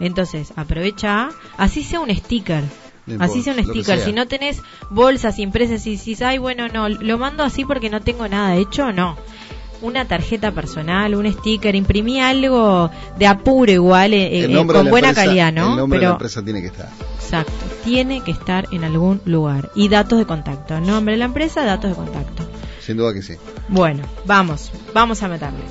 Entonces, 0.00 0.52
aprovecha, 0.56 1.28
así 1.56 1.82
sea 1.84 2.00
un 2.00 2.14
sticker. 2.14 2.64
No 3.06 3.24
Así 3.24 3.42
sea 3.42 3.54
un 3.54 3.60
sticker. 3.64 3.96
sea. 3.96 4.04
Si 4.04 4.12
no 4.12 4.26
tenés 4.28 4.60
bolsas 4.90 5.38
impresas 5.38 5.86
y 5.86 5.90
dices, 5.92 6.20
ay, 6.20 6.38
bueno, 6.38 6.68
no, 6.68 6.88
lo 6.90 7.16
mando 7.16 7.42
así 7.44 7.64
porque 7.64 7.88
no 7.88 8.00
tengo 8.02 8.28
nada 8.28 8.56
hecho, 8.56 8.92
no. 8.92 9.16
Una 9.80 10.04
tarjeta 10.06 10.50
personal, 10.50 11.14
un 11.14 11.32
sticker, 11.32 11.74
imprimí 11.76 12.20
algo 12.20 12.90
de 13.18 13.26
apuro 13.28 13.70
igual, 13.70 14.12
eh, 14.12 14.44
El 14.44 14.50
eh, 14.50 14.54
con 14.66 14.66
buena 14.90 15.10
empresa- 15.10 15.14
calidad, 15.14 15.48
El 15.50 15.54
¿no? 15.54 15.76
nombre 15.76 16.00
de 16.00 16.04
la 16.06 16.08
Pero, 16.08 16.12
empresa 16.14 16.42
tiene 16.42 16.60
que 16.60 16.66
estar. 16.66 16.88
exacto, 17.14 17.52
tiene 17.88 18.20
que 18.20 18.32
estar 18.32 18.68
en 18.70 18.84
algún 18.84 19.22
lugar. 19.24 19.70
Y 19.74 19.88
datos 19.88 20.18
de 20.18 20.26
contacto. 20.26 20.78
Nombre 20.78 21.14
de 21.14 21.18
la 21.20 21.24
empresa, 21.24 21.64
datos 21.64 21.90
de 21.90 21.96
contacto. 21.96 22.46
Sin 22.82 22.98
duda 22.98 23.14
que 23.14 23.22
sí. 23.22 23.34
Bueno, 23.68 24.04
vamos, 24.26 24.70
vamos 24.92 25.22
a 25.22 25.28
meterle. 25.28 25.64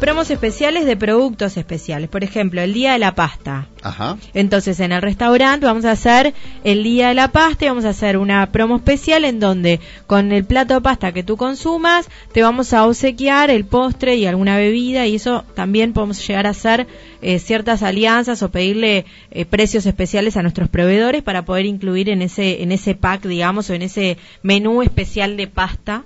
Promos 0.00 0.30
especiales 0.30 0.84
de 0.84 0.96
productos 0.96 1.56
especiales. 1.56 2.08
Por 2.08 2.24
ejemplo, 2.24 2.60
el 2.60 2.74
día 2.74 2.94
de 2.94 2.98
la 2.98 3.14
pasta. 3.14 3.68
Ajá. 3.82 4.18
Entonces, 4.34 4.80
en 4.80 4.92
el 4.92 5.02
restaurante 5.02 5.66
vamos 5.66 5.84
a 5.84 5.92
hacer 5.92 6.34
el 6.64 6.82
día 6.82 7.08
de 7.08 7.14
la 7.14 7.28
pasta 7.28 7.64
y 7.64 7.68
vamos 7.68 7.84
a 7.84 7.90
hacer 7.90 8.16
una 8.16 8.50
promo 8.50 8.76
especial 8.76 9.24
en 9.24 9.40
donde 9.40 9.80
con 10.06 10.32
el 10.32 10.44
plato 10.44 10.74
de 10.74 10.80
pasta 10.80 11.12
que 11.12 11.22
tú 11.22 11.36
consumas 11.36 12.08
te 12.32 12.42
vamos 12.42 12.72
a 12.72 12.86
obsequiar 12.86 13.50
el 13.50 13.64
postre 13.64 14.16
y 14.16 14.26
alguna 14.26 14.56
bebida 14.56 15.06
y 15.06 15.16
eso 15.16 15.44
también 15.54 15.92
podemos 15.92 16.26
llegar 16.26 16.46
a 16.46 16.50
hacer 16.50 16.86
eh, 17.22 17.38
ciertas 17.38 17.82
alianzas 17.82 18.42
o 18.42 18.50
pedirle 18.50 19.06
eh, 19.30 19.44
precios 19.44 19.86
especiales 19.86 20.36
a 20.36 20.42
nuestros 20.42 20.68
proveedores 20.68 21.22
para 21.22 21.44
poder 21.44 21.66
incluir 21.66 22.08
en 22.08 22.22
ese 22.22 22.62
en 22.62 22.72
ese 22.72 22.94
pack, 22.94 23.26
digamos, 23.26 23.70
o 23.70 23.74
en 23.74 23.82
ese 23.82 24.18
menú 24.42 24.82
especial 24.82 25.36
de 25.36 25.46
pasta. 25.46 26.04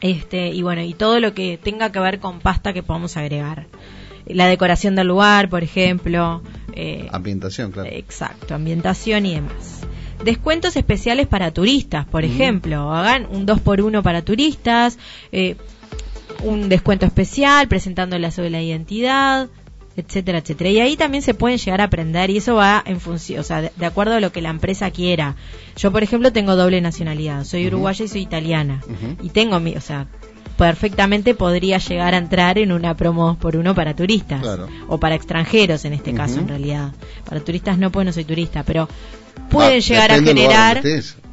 Este 0.00 0.48
y 0.48 0.62
bueno 0.62 0.82
y 0.82 0.94
todo 0.94 1.20
lo 1.20 1.32
que 1.32 1.58
tenga 1.62 1.92
que 1.92 2.00
ver 2.00 2.18
con 2.18 2.40
pasta 2.40 2.72
que 2.72 2.82
podamos 2.82 3.16
agregar. 3.16 3.66
La 4.26 4.46
decoración 4.46 4.96
del 4.96 5.06
lugar 5.06 5.48
por 5.48 5.62
ejemplo 5.62 6.42
eh, 6.74 7.08
Ambientación, 7.12 7.70
claro. 7.72 7.88
exacto 7.92 8.54
ambientación 8.54 9.26
y 9.26 9.34
demás 9.34 9.80
descuentos 10.24 10.76
especiales 10.76 11.26
para 11.26 11.50
turistas 11.50 12.06
por 12.06 12.24
ejemplo 12.24 12.92
hagan 12.92 13.26
un 13.30 13.46
2 13.46 13.60
por 13.60 13.80
1 13.80 14.02
para 14.02 14.22
turistas 14.22 14.98
eh, 15.32 15.56
un 16.42 16.68
descuento 16.68 17.06
especial 17.06 17.68
presentando 17.68 18.18
la 18.18 18.30
sobre 18.30 18.50
la 18.50 18.62
identidad 18.62 19.48
etcétera, 19.96 20.38
etcétera. 20.38 20.70
Y 20.70 20.80
ahí 20.80 20.96
también 20.96 21.22
se 21.22 21.34
pueden 21.34 21.58
llegar 21.58 21.80
a 21.80 21.84
aprender 21.84 22.30
y 22.30 22.38
eso 22.38 22.56
va 22.56 22.82
en 22.84 23.00
función, 23.00 23.40
o 23.40 23.42
sea, 23.42 23.62
de, 23.62 23.72
de 23.76 23.86
acuerdo 23.86 24.14
a 24.14 24.20
lo 24.20 24.32
que 24.32 24.42
la 24.42 24.50
empresa 24.50 24.90
quiera. 24.90 25.36
Yo, 25.76 25.92
por 25.92 26.02
ejemplo, 26.02 26.32
tengo 26.32 26.56
doble 26.56 26.80
nacionalidad, 26.80 27.44
soy 27.44 27.66
uruguaya 27.68 28.04
y 28.04 28.08
soy 28.08 28.22
italiana. 28.22 28.82
Y 29.22 29.30
tengo 29.30 29.60
mi, 29.60 29.76
o 29.76 29.80
sea, 29.80 30.08
perfectamente 30.56 31.34
podría 31.34 31.78
llegar 31.78 32.14
a 32.14 32.18
entrar 32.18 32.58
en 32.58 32.72
una 32.72 32.96
promo 32.96 33.36
por 33.38 33.56
uno 33.56 33.74
para 33.74 33.94
turistas 33.94 34.40
Claro. 34.40 34.68
o 34.88 34.98
para 34.98 35.14
extranjeros 35.14 35.84
en 35.84 35.92
este 35.94 36.14
caso 36.14 36.38
en 36.40 36.48
realidad. 36.48 36.92
Para 37.24 37.40
turistas 37.40 37.78
no, 37.78 37.90
pues 37.90 38.06
no 38.06 38.12
soy 38.12 38.24
turista, 38.24 38.62
pero 38.62 38.88
pueden 39.50 39.78
Ah, 39.78 39.80
llegar 39.80 40.12
a 40.12 40.20
generar 40.22 40.80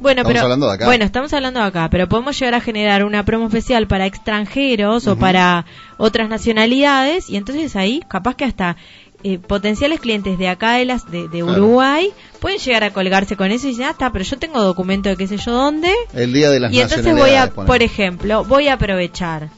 bueno 0.00 0.20
Estamos 0.22 0.26
pero 0.26 0.40
hablando 0.40 0.66
de 0.68 0.74
acá. 0.74 0.84
bueno 0.86 1.04
estamos 1.04 1.32
hablando 1.32 1.60
de 1.60 1.66
acá 1.66 1.88
pero 1.88 2.08
podemos 2.08 2.38
llegar 2.38 2.54
a 2.54 2.60
generar 2.60 3.04
una 3.04 3.24
promo 3.24 3.46
especial 3.46 3.86
para 3.86 4.06
extranjeros 4.06 5.06
o 5.06 5.16
para 5.16 5.64
otras 5.98 6.28
nacionalidades 6.28 7.30
y 7.30 7.36
entonces 7.36 7.76
ahí 7.76 8.02
capaz 8.08 8.34
que 8.34 8.44
hasta 8.44 8.76
eh, 9.24 9.38
potenciales 9.38 10.00
clientes 10.00 10.38
de 10.38 10.48
acá 10.48 10.74
de 10.74 10.84
las 10.84 11.10
de, 11.10 11.28
de 11.28 11.42
Claro. 11.42 11.62
Uruguay 11.64 12.10
pueden 12.40 12.58
llegar 12.58 12.82
a 12.84 12.92
colgarse 12.92 13.36
con 13.36 13.50
eso 13.52 13.66
y 13.66 13.70
decir 13.70 13.84
ah 13.84 13.90
está 13.90 14.10
pero 14.12 14.24
yo 14.24 14.36
tengo 14.38 14.60
documento 14.62 15.08
de 15.08 15.16
qué 15.16 15.26
sé 15.28 15.36
yo 15.36 15.52
dónde 15.52 15.90
El 16.12 16.32
día 16.32 16.50
de 16.50 16.58
las 16.60 16.72
y 16.72 16.80
entonces 16.80 17.14
voy 17.16 17.30
a 17.34 17.50
por 17.50 17.82
ejemplo 17.82 18.44
voy 18.44 18.68
a 18.68 18.74
aprovechar 18.74 19.48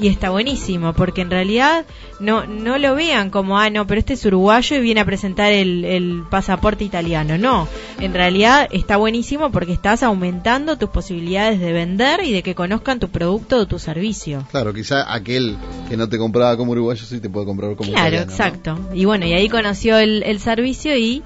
y 0.00 0.06
está 0.06 0.30
buenísimo, 0.30 0.92
porque 0.92 1.22
en 1.22 1.30
realidad 1.30 1.86
no, 2.20 2.46
no 2.46 2.78
lo 2.78 2.94
vean 2.94 3.30
como, 3.30 3.58
ah, 3.58 3.68
no, 3.68 3.84
pero 3.84 3.98
este 3.98 4.12
es 4.12 4.24
uruguayo 4.24 4.76
y 4.76 4.80
viene 4.80 5.00
a 5.00 5.04
presentar 5.04 5.50
el, 5.52 5.84
el 5.84 6.22
pasaporte 6.30 6.84
italiano. 6.84 7.36
No, 7.36 7.66
en 7.98 8.14
realidad 8.14 8.68
está 8.70 8.96
buenísimo 8.96 9.50
porque 9.50 9.72
estás 9.72 10.04
aumentando 10.04 10.78
tus 10.78 10.90
posibilidades 10.90 11.58
de 11.58 11.72
vender 11.72 12.20
y 12.22 12.30
de 12.32 12.44
que 12.44 12.54
conozcan 12.54 13.00
tu 13.00 13.08
producto 13.08 13.56
o 13.56 13.66
tu 13.66 13.80
servicio. 13.80 14.46
Claro, 14.52 14.72
quizá 14.72 15.12
aquel 15.12 15.56
que 15.88 15.96
no 15.96 16.08
te 16.08 16.16
compraba 16.16 16.56
como 16.56 16.70
uruguayo 16.70 17.04
sí 17.04 17.18
te 17.18 17.28
puede 17.28 17.46
comprar 17.46 17.74
como 17.74 17.90
Claro, 17.90 18.06
italiano, 18.06 18.26
¿no? 18.26 18.32
exacto. 18.32 18.78
Y 18.94 19.04
bueno, 19.06 19.24
y 19.26 19.32
ahí 19.32 19.48
conoció 19.48 19.96
el, 19.98 20.22
el 20.24 20.40
servicio 20.40 20.96
y 20.96 21.22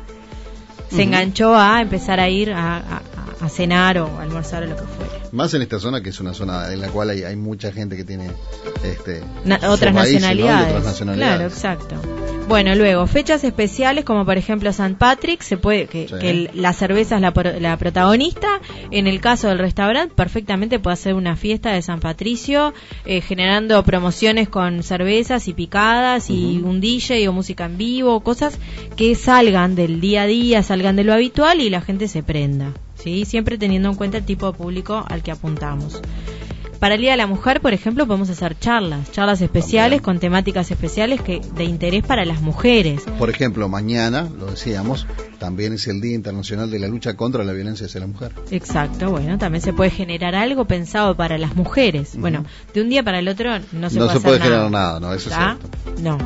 se 0.91 1.03
enganchó 1.03 1.55
a 1.57 1.81
empezar 1.83 2.21
a 2.21 2.29
ir 2.29 2.53
a, 2.53 2.77
a- 2.77 3.03
a 3.41 3.49
cenar 3.49 3.99
o 3.99 4.19
almorzar 4.21 4.63
o 4.63 4.67
lo 4.67 4.77
que 4.77 4.83
fuera. 4.83 5.13
Más 5.33 5.55
en 5.55 5.63
esta 5.63 5.79
zona 5.79 6.01
que 6.03 6.11
es 6.11 6.21
una 6.21 6.35
zona 6.35 6.73
en 6.73 6.81
la 6.81 6.89
cual 6.89 7.11
hay, 7.11 7.23
hay 7.23 7.37
mucha 7.37 7.73
gente 7.73 7.97
que 7.97 8.05
tiene 8.05 8.31
este, 8.85 9.23
Na- 9.45 9.61
otras, 9.69 9.95
nacionalidades. 9.95 10.69
otras 10.69 10.85
nacionalidades. 10.85 11.37
Claro, 11.37 11.49
exacto. 11.89 11.97
Bueno, 12.49 12.75
luego, 12.75 13.07
fechas 13.07 13.45
especiales 13.45 14.05
como 14.05 14.25
por 14.27 14.37
ejemplo 14.37 14.71
St. 14.71 14.97
Patrick, 14.99 15.41
se 15.43 15.57
puede 15.57 15.87
que, 15.87 16.09
Sí. 16.09 16.15
que 16.21 16.31
el- 16.31 16.51
la 16.55 16.73
cerveza 16.73 17.15
es 17.15 17.21
la, 17.23 17.33
la 17.61 17.77
protagonista. 17.77 18.61
En 18.91 19.07
el 19.07 19.21
caso 19.21 19.47
del 19.49 19.61
restaurante, 19.61 20.13
perfectamente 20.17 20.81
puede 20.81 20.95
hacer 20.95 21.15
una 21.15 21.37
fiesta 21.37 21.71
de 21.73 21.81
San 21.83 22.01
Patricio, 22.01 22.75
eh, 23.05 23.21
generando 23.21 23.81
promociones 23.85 24.49
con 24.49 24.83
cervezas 24.83 25.47
y 25.47 25.55
picadas 25.55 26.29
y 26.29 26.61
un 26.65 26.81
DJ 26.81 27.29
o 27.29 27.33
música 27.33 27.67
en 27.67 27.79
vivo, 27.79 28.21
cosas 28.21 28.59
que 28.97 29.15
salgan 29.15 29.77
del 29.77 30.01
día 30.01 30.23
a 30.23 30.27
día, 30.27 30.63
salgan 30.65 30.97
de 30.97 31.05
lo 31.05 31.13
habitual 31.15 31.61
y 31.61 31.71
la 31.71 31.81
gente 31.83 32.09
se 32.09 32.25
prenda. 32.25 32.73
¿Sí? 33.03 33.25
Siempre 33.25 33.59
teniendo 33.59 33.89
en 33.89 33.95
cuenta 33.95 34.19
el 34.19 34.25
tipo 34.25 34.51
de 34.51 34.57
público 34.57 35.05
al 35.09 35.23
que 35.23 35.31
apuntamos. 35.31 36.01
Para 36.79 36.95
el 36.95 37.03
Día 37.03 37.11
de 37.11 37.19
la 37.19 37.27
Mujer, 37.27 37.61
por 37.61 37.75
ejemplo, 37.75 38.07
podemos 38.07 38.31
hacer 38.31 38.59
charlas, 38.59 39.13
charlas 39.13 39.43
especiales 39.43 39.99
También. 39.99 40.03
con 40.03 40.19
temáticas 40.19 40.71
especiales 40.71 41.21
que 41.21 41.41
de 41.55 41.65
interés 41.65 42.03
para 42.07 42.25
las 42.25 42.41
mujeres. 42.41 43.03
Por 43.19 43.29
ejemplo, 43.29 43.69
mañana, 43.69 44.31
lo 44.39 44.47
decíamos, 44.47 45.07
también 45.41 45.73
es 45.73 45.89
el 45.89 46.01
Día 46.01 46.15
Internacional 46.15 46.71
de 46.71 46.79
la 46.79 46.87
Lucha 46.87 47.17
contra 47.17 47.43
la 47.43 47.53
Violencia 47.53 47.87
hacia 47.87 47.99
la 48.01 48.07
Mujer. 48.07 48.33
Exacto, 48.53 49.11
bueno, 49.11 49.39
también 49.39 49.63
se 49.63 49.73
puede 49.73 49.91
generar 49.91 50.37
algo 50.37 50.67
pensado 50.67 51.17
para 51.17 51.39
las 51.39 51.57
mujeres. 51.57 52.17
Bueno, 52.17 52.45
de 52.75 52.83
un 52.83 52.91
día 52.91 53.03
para 53.03 53.19
el 53.19 53.27
otro 53.27 53.51
no 53.73 53.91
se 53.91 53.99
no 53.99 54.05
puede 54.07 54.19
se 54.19 54.21
puede 54.21 54.41
generar 54.41 54.71
nada, 54.71 55.01
no, 55.01 55.13
eso 55.13 55.31
es 55.31 55.35
¿Está? 55.35 55.57
cierto. 55.59 56.03
No. 56.03 56.19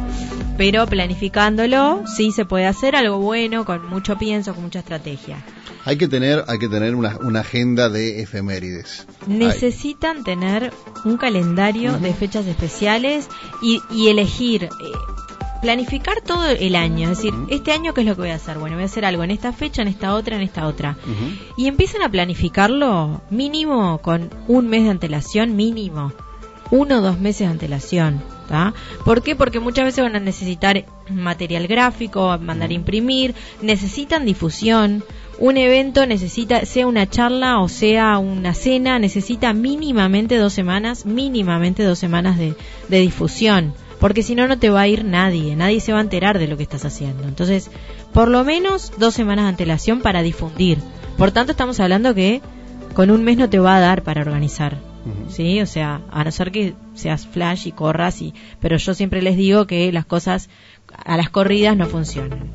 Pero 0.59 0.87
planificándolo, 0.87 2.03
sí 2.17 2.33
se 2.33 2.45
puede 2.45 2.67
hacer 2.67 2.97
algo 2.97 3.19
bueno, 3.19 3.65
con 3.65 3.89
mucho 3.89 4.19
pienso, 4.19 4.53
con 4.53 4.65
mucha 4.65 4.81
estrategia. 4.81 5.39
Hay 5.87 5.97
que 5.97 6.09
tener, 6.09 6.45
hay 6.49 6.59
que 6.59 6.69
tener 6.69 6.95
una, 6.95 7.19
una 7.19 7.41
agenda 7.41 7.89
de 7.89 8.23
efemérides. 8.23 9.07
Necesitan 9.27 10.25
tener 10.25 10.73
un 11.05 11.19
calendario 11.19 11.99
de 11.99 12.15
fechas 12.15 12.47
especiales 12.47 13.29
y, 13.63 13.81
y 13.91 14.09
elegir, 14.09 14.65
eh, 14.65 14.69
planificar 15.65 16.21
todo 16.21 16.47
el 16.47 16.77
año. 16.77 17.11
Es 17.11 17.17
decir, 17.17 17.33
este 17.49 17.73
año, 17.73 17.95
¿qué 17.95 18.03
es 18.03 18.07
lo 18.07 18.15
que 18.15 18.21
voy 18.21 18.31
a 18.31 18.35
hacer? 18.35 18.59
Bueno, 18.59 18.77
voy 18.77 18.83
a 18.83 18.87
hacer 18.87 19.07
algo 19.07 19.25
en 19.25 19.31
esta 19.31 19.51
fecha, 19.51 19.81
en 19.81 19.89
esta 19.89 20.15
otra, 20.15 20.37
en 20.37 20.43
esta 20.43 20.67
otra. 20.67 20.99
Y 21.57 21.69
empiecen 21.69 22.03
a 22.03 22.11
planificarlo 22.11 23.23
mínimo 23.31 23.97
con 24.03 24.29
un 24.47 24.69
mes 24.69 24.85
de 24.85 24.91
antelación, 24.91 25.57
mínimo. 25.57 26.13
Uno 26.71 26.99
o 26.99 27.01
dos 27.01 27.19
meses 27.19 27.47
de 27.47 27.53
antelación. 27.53 28.23
¿tá? 28.47 28.75
¿Por 29.07 29.23
qué? 29.23 29.37
Porque 29.37 29.59
muchas 29.59 29.87
veces 29.87 30.05
van 30.05 30.17
a 30.17 30.21
necesitar 30.21 30.85
material 31.09 31.67
gráfico, 31.67 32.37
mandar 32.39 32.69
a 32.69 32.75
imprimir, 32.75 33.35
necesitan 33.63 34.27
difusión. 34.27 35.03
Un 35.39 35.57
evento 35.57 36.05
necesita, 36.05 36.67
sea 36.67 36.87
una 36.87 37.09
charla 37.09 37.61
o 37.61 37.71
sea 37.71 38.19
una 38.19 38.53
cena, 38.53 38.99
necesita 38.99 39.55
mínimamente 39.55 40.37
dos 40.37 40.53
semanas, 40.53 41.07
mínimamente 41.07 41.83
dos 41.85 41.99
semanas 41.99 42.37
de, 42.37 42.55
de 42.91 43.01
difusión. 43.01 43.73
Porque 44.05 44.23
si 44.23 44.35
no, 44.35 44.47
no 44.47 44.59
te 44.59 44.69
va 44.69 44.83
a 44.83 44.87
ir 44.87 45.03
nadie, 45.03 45.57
nadie 45.57 45.81
se 45.81 45.95
va 45.95 45.99
a 45.99 46.03
enterar 46.03 46.39
de 46.39 46.47
lo 46.47 46.59
que 46.59 46.63
estás 46.63 46.85
haciendo. 46.85 47.27
Entonces, 47.27 47.71
por 48.13 48.29
lo 48.29 48.45
menos 48.45 48.93
dos 48.99 49.15
semanas 49.15 49.47
de 49.47 49.49
antelación 49.49 50.03
para 50.03 50.21
difundir. 50.21 50.77
Por 51.17 51.31
tanto, 51.31 51.53
estamos 51.53 51.81
hablando 51.81 52.15
que 52.15 52.43
con 52.93 53.11
un 53.11 53.25
mes 53.25 53.39
no 53.39 53.49
te 53.49 53.59
va 53.59 53.77
a 53.77 53.81
dar 53.81 54.03
para 54.03 54.21
organizar. 54.21 54.77
¿Sí? 55.31 55.59
O 55.63 55.67
sea, 55.67 56.03
a 56.11 56.23
no 56.23 56.31
ser 56.33 56.53
que 56.53 56.75
seas 56.93 57.27
flash 57.27 57.67
y 57.67 57.73
corras, 57.73 58.21
y, 58.21 58.35
pero 58.61 58.77
yo 58.77 58.93
siempre 58.93 59.23
les 59.23 59.39
digo 59.39 59.67
que 59.67 59.91
las 59.91 60.05
cosas 60.05 60.51
a 61.03 61.17
las 61.17 61.31
corridas 61.31 61.75
no 61.75 61.87
funcionan. 61.87 62.51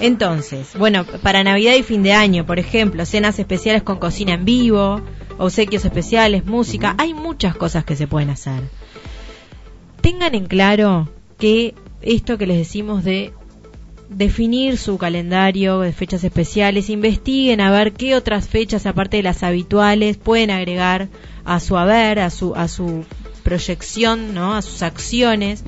Entonces, 0.00 0.76
bueno, 0.78 1.06
para 1.22 1.42
Navidad 1.44 1.76
y 1.76 1.82
fin 1.82 2.02
de 2.02 2.12
año, 2.12 2.44
por 2.44 2.58
ejemplo, 2.58 3.06
cenas 3.06 3.38
especiales 3.38 3.82
con 3.82 3.96
cocina 3.96 4.34
en 4.34 4.44
vivo, 4.44 5.00
obsequios 5.38 5.86
especiales, 5.86 6.44
música, 6.44 6.94
hay 6.98 7.14
muchas 7.14 7.56
cosas 7.56 7.86
que 7.86 7.96
se 7.96 8.06
pueden 8.06 8.28
hacer. 8.28 8.64
Tengan 10.04 10.34
en 10.34 10.44
claro 10.44 11.08
que 11.38 11.74
esto 12.02 12.36
que 12.36 12.46
les 12.46 12.58
decimos 12.58 13.04
de 13.04 13.32
definir 14.10 14.76
su 14.76 14.98
calendario 14.98 15.80
de 15.80 15.94
fechas 15.94 16.22
especiales, 16.24 16.90
investiguen 16.90 17.62
a 17.62 17.70
ver 17.70 17.94
qué 17.94 18.14
otras 18.14 18.46
fechas 18.46 18.84
aparte 18.84 19.16
de 19.16 19.22
las 19.22 19.42
habituales 19.42 20.18
pueden 20.18 20.50
agregar 20.50 21.08
a 21.46 21.58
su 21.58 21.78
haber, 21.78 22.18
a 22.18 22.28
su 22.28 22.54
a 22.54 22.68
su 22.68 23.06
proyección, 23.44 24.34
¿no? 24.34 24.54
a 24.54 24.60
sus 24.60 24.82
acciones 24.82 25.64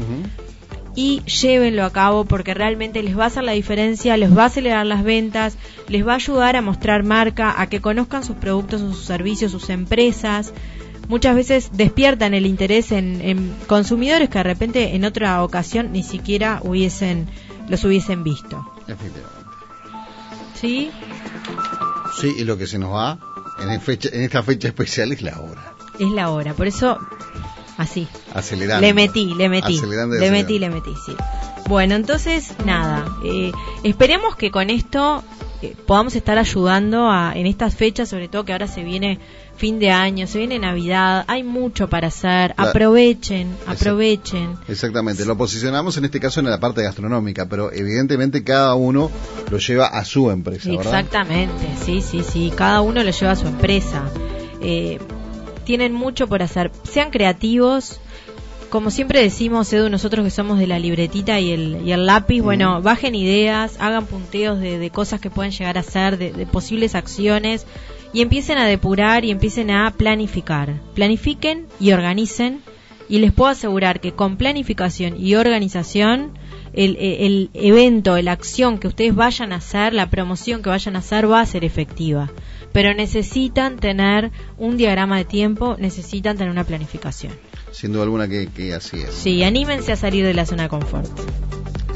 y 0.94 1.22
llévenlo 1.22 1.86
a 1.86 1.92
cabo 1.92 2.26
porque 2.26 2.52
realmente 2.52 3.02
les 3.02 3.18
va 3.18 3.24
a 3.24 3.28
hacer 3.28 3.42
la 3.42 3.52
diferencia, 3.52 4.18
les 4.18 4.36
va 4.36 4.42
a 4.42 4.46
acelerar 4.46 4.84
las 4.84 5.02
ventas, 5.02 5.56
les 5.88 6.06
va 6.06 6.12
a 6.12 6.16
ayudar 6.16 6.56
a 6.56 6.60
mostrar 6.60 7.04
marca, 7.04 7.58
a 7.58 7.70
que 7.70 7.80
conozcan 7.80 8.22
sus 8.22 8.36
productos 8.36 8.82
o 8.82 8.92
sus 8.92 9.06
servicios, 9.06 9.52
sus 9.52 9.70
empresas. 9.70 10.52
Muchas 11.08 11.34
veces 11.36 11.70
despiertan 11.72 12.34
el 12.34 12.46
interés 12.46 12.90
en, 12.92 13.20
en 13.20 13.54
consumidores 13.66 14.28
que 14.28 14.38
de 14.38 14.44
repente 14.44 14.94
en 14.96 15.04
otra 15.04 15.42
ocasión 15.42 15.92
ni 15.92 16.02
siquiera 16.02 16.60
hubiesen 16.62 17.28
los 17.68 17.84
hubiesen 17.84 18.22
visto. 18.24 18.64
Efectivamente. 18.86 19.36
¿Sí? 20.54 20.90
Sí, 22.20 22.32
y 22.38 22.44
lo 22.44 22.56
que 22.56 22.66
se 22.66 22.78
nos 22.78 22.92
va 22.92 23.18
en, 23.60 23.80
fecha, 23.80 24.08
en 24.12 24.22
esta 24.22 24.42
fecha 24.42 24.68
especial 24.68 25.12
es 25.12 25.22
la 25.22 25.38
hora. 25.40 25.74
Es 25.98 26.10
la 26.10 26.30
hora. 26.30 26.54
Por 26.54 26.66
eso, 26.66 26.98
así. 27.76 28.06
Acelerando. 28.34 28.86
Le 28.86 28.94
metí, 28.94 29.34
le 29.34 29.48
metí. 29.48 29.76
Acelerando 29.76 30.16
y 30.16 30.18
Le 30.20 30.26
acelerando. 30.26 30.30
metí, 30.30 30.58
le 30.58 30.70
metí, 30.70 30.90
sí. 31.04 31.16
Bueno, 31.68 31.94
entonces, 31.94 32.54
nada. 32.64 33.04
eh, 33.24 33.52
esperemos 33.82 34.36
que 34.36 34.50
con 34.50 34.70
esto 34.70 35.24
eh, 35.62 35.74
podamos 35.86 36.14
estar 36.14 36.38
ayudando 36.38 37.10
a, 37.10 37.32
en 37.34 37.46
estas 37.46 37.74
fechas, 37.74 38.08
sobre 38.08 38.28
todo 38.28 38.44
que 38.44 38.52
ahora 38.52 38.68
se 38.68 38.84
viene 38.84 39.18
fin 39.56 39.78
de 39.78 39.90
año, 39.90 40.26
se 40.26 40.38
viene 40.38 40.58
Navidad, 40.58 41.24
hay 41.28 41.42
mucho 41.42 41.88
para 41.88 42.08
hacer. 42.08 42.54
Aprovechen, 42.56 43.56
aprovechen. 43.66 44.56
Exactamente, 44.68 45.24
lo 45.24 45.36
posicionamos 45.36 45.96
en 45.96 46.04
este 46.04 46.20
caso 46.20 46.40
en 46.40 46.50
la 46.50 46.60
parte 46.60 46.82
gastronómica, 46.82 47.46
pero 47.48 47.72
evidentemente 47.72 48.44
cada 48.44 48.74
uno 48.74 49.10
lo 49.50 49.58
lleva 49.58 49.86
a 49.86 50.04
su 50.04 50.30
empresa, 50.30 50.68
¿verdad? 50.68 50.84
Exactamente, 50.84 51.66
sí, 51.84 52.02
sí, 52.02 52.22
sí. 52.22 52.52
Cada 52.54 52.80
uno 52.82 53.02
lo 53.02 53.10
lleva 53.10 53.32
a 53.32 53.36
su 53.36 53.46
empresa. 53.46 54.04
Eh, 54.60 54.98
tienen 55.64 55.92
mucho 55.92 56.28
por 56.28 56.42
hacer. 56.42 56.70
Sean 56.84 57.10
creativos. 57.10 58.00
Como 58.68 58.90
siempre 58.90 59.22
decimos, 59.22 59.72
Edu, 59.72 59.88
nosotros 59.88 60.24
que 60.24 60.30
somos 60.30 60.58
de 60.58 60.66
la 60.66 60.78
libretita 60.78 61.38
y 61.38 61.52
el, 61.52 61.82
y 61.86 61.92
el 61.92 62.04
lápiz, 62.04 62.40
bueno, 62.42 62.82
bajen 62.82 63.14
ideas, 63.14 63.76
hagan 63.78 64.06
punteos 64.06 64.58
de, 64.58 64.78
de 64.78 64.90
cosas 64.90 65.20
que 65.20 65.30
pueden 65.30 65.52
llegar 65.52 65.76
a 65.76 65.80
hacer, 65.80 66.18
de, 66.18 66.32
de 66.32 66.46
posibles 66.46 66.96
acciones, 66.96 67.64
y 68.12 68.22
empiecen 68.22 68.58
a 68.58 68.66
depurar 68.66 69.24
y 69.24 69.30
empiecen 69.30 69.70
a 69.70 69.90
planificar. 69.90 70.74
Planifiquen 70.94 71.66
y 71.80 71.92
organicen, 71.92 72.60
y 73.08 73.18
les 73.18 73.32
puedo 73.32 73.50
asegurar 73.50 74.00
que 74.00 74.12
con 74.12 74.36
planificación 74.36 75.14
y 75.18 75.34
organización, 75.36 76.32
el, 76.72 76.96
el, 76.96 77.16
el 77.20 77.50
evento, 77.54 78.20
la 78.20 78.32
acción 78.32 78.78
que 78.78 78.88
ustedes 78.88 79.14
vayan 79.14 79.52
a 79.52 79.56
hacer, 79.56 79.92
la 79.92 80.10
promoción 80.10 80.62
que 80.62 80.70
vayan 80.70 80.96
a 80.96 81.00
hacer 81.00 81.30
va 81.30 81.40
a 81.40 81.46
ser 81.46 81.64
efectiva. 81.64 82.30
Pero 82.72 82.92
necesitan 82.94 83.76
tener 83.76 84.32
un 84.58 84.76
diagrama 84.76 85.16
de 85.18 85.24
tiempo, 85.24 85.76
necesitan 85.78 86.36
tener 86.36 86.50
una 86.50 86.64
planificación. 86.64 87.32
Sin 87.70 87.92
duda 87.92 88.02
alguna 88.02 88.28
que, 88.28 88.48
que 88.48 88.74
así 88.74 88.98
es. 88.98 89.14
Sí, 89.14 89.42
anímense 89.44 89.92
a 89.92 89.96
salir 89.96 90.24
de 90.24 90.34
la 90.34 90.44
zona 90.44 90.64
de 90.64 90.68
confort. 90.68 91.10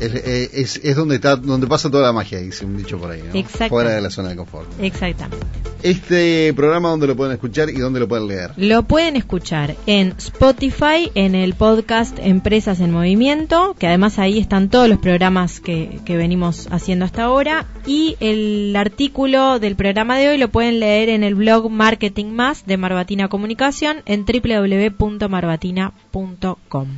Es, 0.01 0.15
eh, 0.15 0.51
es, 0.55 0.81
es 0.83 0.97
donde 0.97 1.17
está 1.17 1.37
donde 1.37 1.67
pasa 1.67 1.91
toda 1.91 2.07
la 2.07 2.13
magia, 2.13 2.39
dice 2.39 2.65
un 2.65 2.77
dicho 2.77 2.99
por 2.99 3.11
ahí, 3.11 3.23
¿no? 3.23 3.69
Fuera 3.69 3.91
de 3.91 4.01
la 4.01 4.11
zona 4.11 4.31
de 4.31 4.37
confort. 4.37 4.67
Exactamente. 4.81 5.47
Este 5.83 6.53
programa, 6.55 6.91
¿dónde 6.91 7.07
lo 7.07 7.17
pueden 7.17 7.33
escuchar 7.33 7.71
y 7.71 7.79
dónde 7.79 8.01
lo 8.01 8.09
pueden 8.09 8.29
leer? 8.29 8.53
Lo 8.59 8.83
pueden 8.83 9.17
escuchar 9.17 9.77
en 9.87 10.15
Spotify, 10.19 11.11
en 11.15 11.35
el 11.35 11.55
podcast 11.55 12.19
Empresas 12.19 12.81
en 12.81 12.91
Movimiento, 12.91 13.75
que 13.79 13.87
además 13.87 14.19
ahí 14.19 14.39
están 14.39 14.69
todos 14.69 14.91
los 14.91 14.99
programas 14.99 15.61
que, 15.61 16.01
que 16.05 16.19
venimos 16.19 16.69
haciendo 16.71 17.07
hasta 17.07 17.25
ahora, 17.25 17.65
y 17.87 18.17
el 18.21 18.77
artículo 18.77 19.59
del 19.59 19.75
programa 19.75 20.19
de 20.19 20.29
hoy 20.29 20.39
lo 20.39 20.49
pueden 20.49 20.81
leer 20.81 21.09
en 21.09 21.25
el 21.25 21.35
blog 21.35 21.71
Marketing 21.71 22.27
Más 22.27 22.67
de 22.67 22.77
Marbatina 22.77 23.29
Comunicación 23.29 24.03
en 24.05 24.27
www.marbatina.com. 24.27 26.89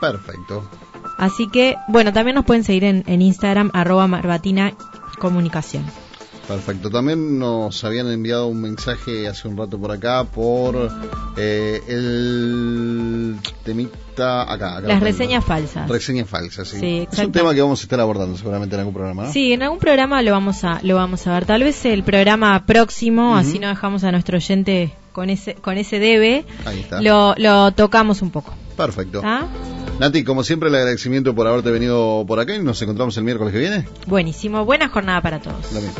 Perfecto. 0.00 0.81
Así 1.22 1.46
que, 1.46 1.76
bueno, 1.86 2.12
también 2.12 2.34
nos 2.34 2.44
pueden 2.44 2.64
seguir 2.64 2.82
en, 2.82 3.04
en 3.06 3.22
Instagram, 3.22 3.70
arroba 3.74 4.08
Marbatina 4.08 4.72
Comunicación. 5.20 5.84
Perfecto. 6.48 6.90
También 6.90 7.38
nos 7.38 7.84
habían 7.84 8.10
enviado 8.10 8.48
un 8.48 8.60
mensaje 8.60 9.28
hace 9.28 9.46
un 9.46 9.56
rato 9.56 9.78
por 9.78 9.92
acá 9.92 10.24
por 10.24 10.90
eh, 11.36 11.80
el 11.86 13.36
temita 13.62 14.42
acá. 14.52 14.78
acá 14.78 14.88
Las 14.88 15.00
reseñas 15.00 15.44
falsas. 15.44 15.88
Reseñas 15.88 16.28
falsas, 16.28 16.66
sí. 16.66 16.80
Sí, 16.80 17.08
es 17.12 17.18
un 17.20 17.30
tema 17.30 17.54
que 17.54 17.62
vamos 17.62 17.78
a 17.78 17.82
estar 17.84 18.00
abordando 18.00 18.36
seguramente 18.36 18.74
en 18.74 18.80
algún 18.80 18.94
programa, 18.94 19.26
¿no? 19.26 19.32
Sí, 19.32 19.52
en 19.52 19.62
algún 19.62 19.78
programa 19.78 20.22
lo 20.22 20.32
vamos 20.32 20.64
a 20.64 20.80
lo 20.82 20.96
vamos 20.96 21.24
a 21.28 21.34
ver. 21.34 21.44
Tal 21.44 21.62
vez 21.62 21.84
el 21.84 22.02
programa 22.02 22.66
próximo, 22.66 23.36
así 23.36 23.60
no 23.60 23.68
dejamos 23.68 24.02
a 24.02 24.10
nuestro 24.10 24.38
oyente 24.38 24.92
con 25.12 25.30
ese 25.30 25.54
con 25.54 25.78
ese 25.78 26.00
debe, 26.00 26.44
Ahí 26.64 26.80
está. 26.80 27.00
lo, 27.00 27.36
lo 27.36 27.70
tocamos 27.70 28.22
un 28.22 28.30
poco. 28.32 28.54
Perfecto. 28.76 29.20
¿Ah? 29.24 29.46
Nati, 29.98 30.24
como 30.24 30.42
siempre, 30.42 30.68
el 30.68 30.74
agradecimiento 30.74 31.34
por 31.34 31.46
haberte 31.46 31.70
venido 31.70 32.24
por 32.26 32.40
acá 32.40 32.54
y 32.54 32.62
nos 32.62 32.80
encontramos 32.82 33.16
el 33.16 33.24
miércoles 33.24 33.52
que 33.52 33.60
viene. 33.60 33.88
Buenísimo. 34.06 34.64
Buena 34.64 34.88
jornada 34.88 35.20
para 35.20 35.40
todos. 35.40 35.72
Lo 35.72 35.80
mismo. 35.80 35.94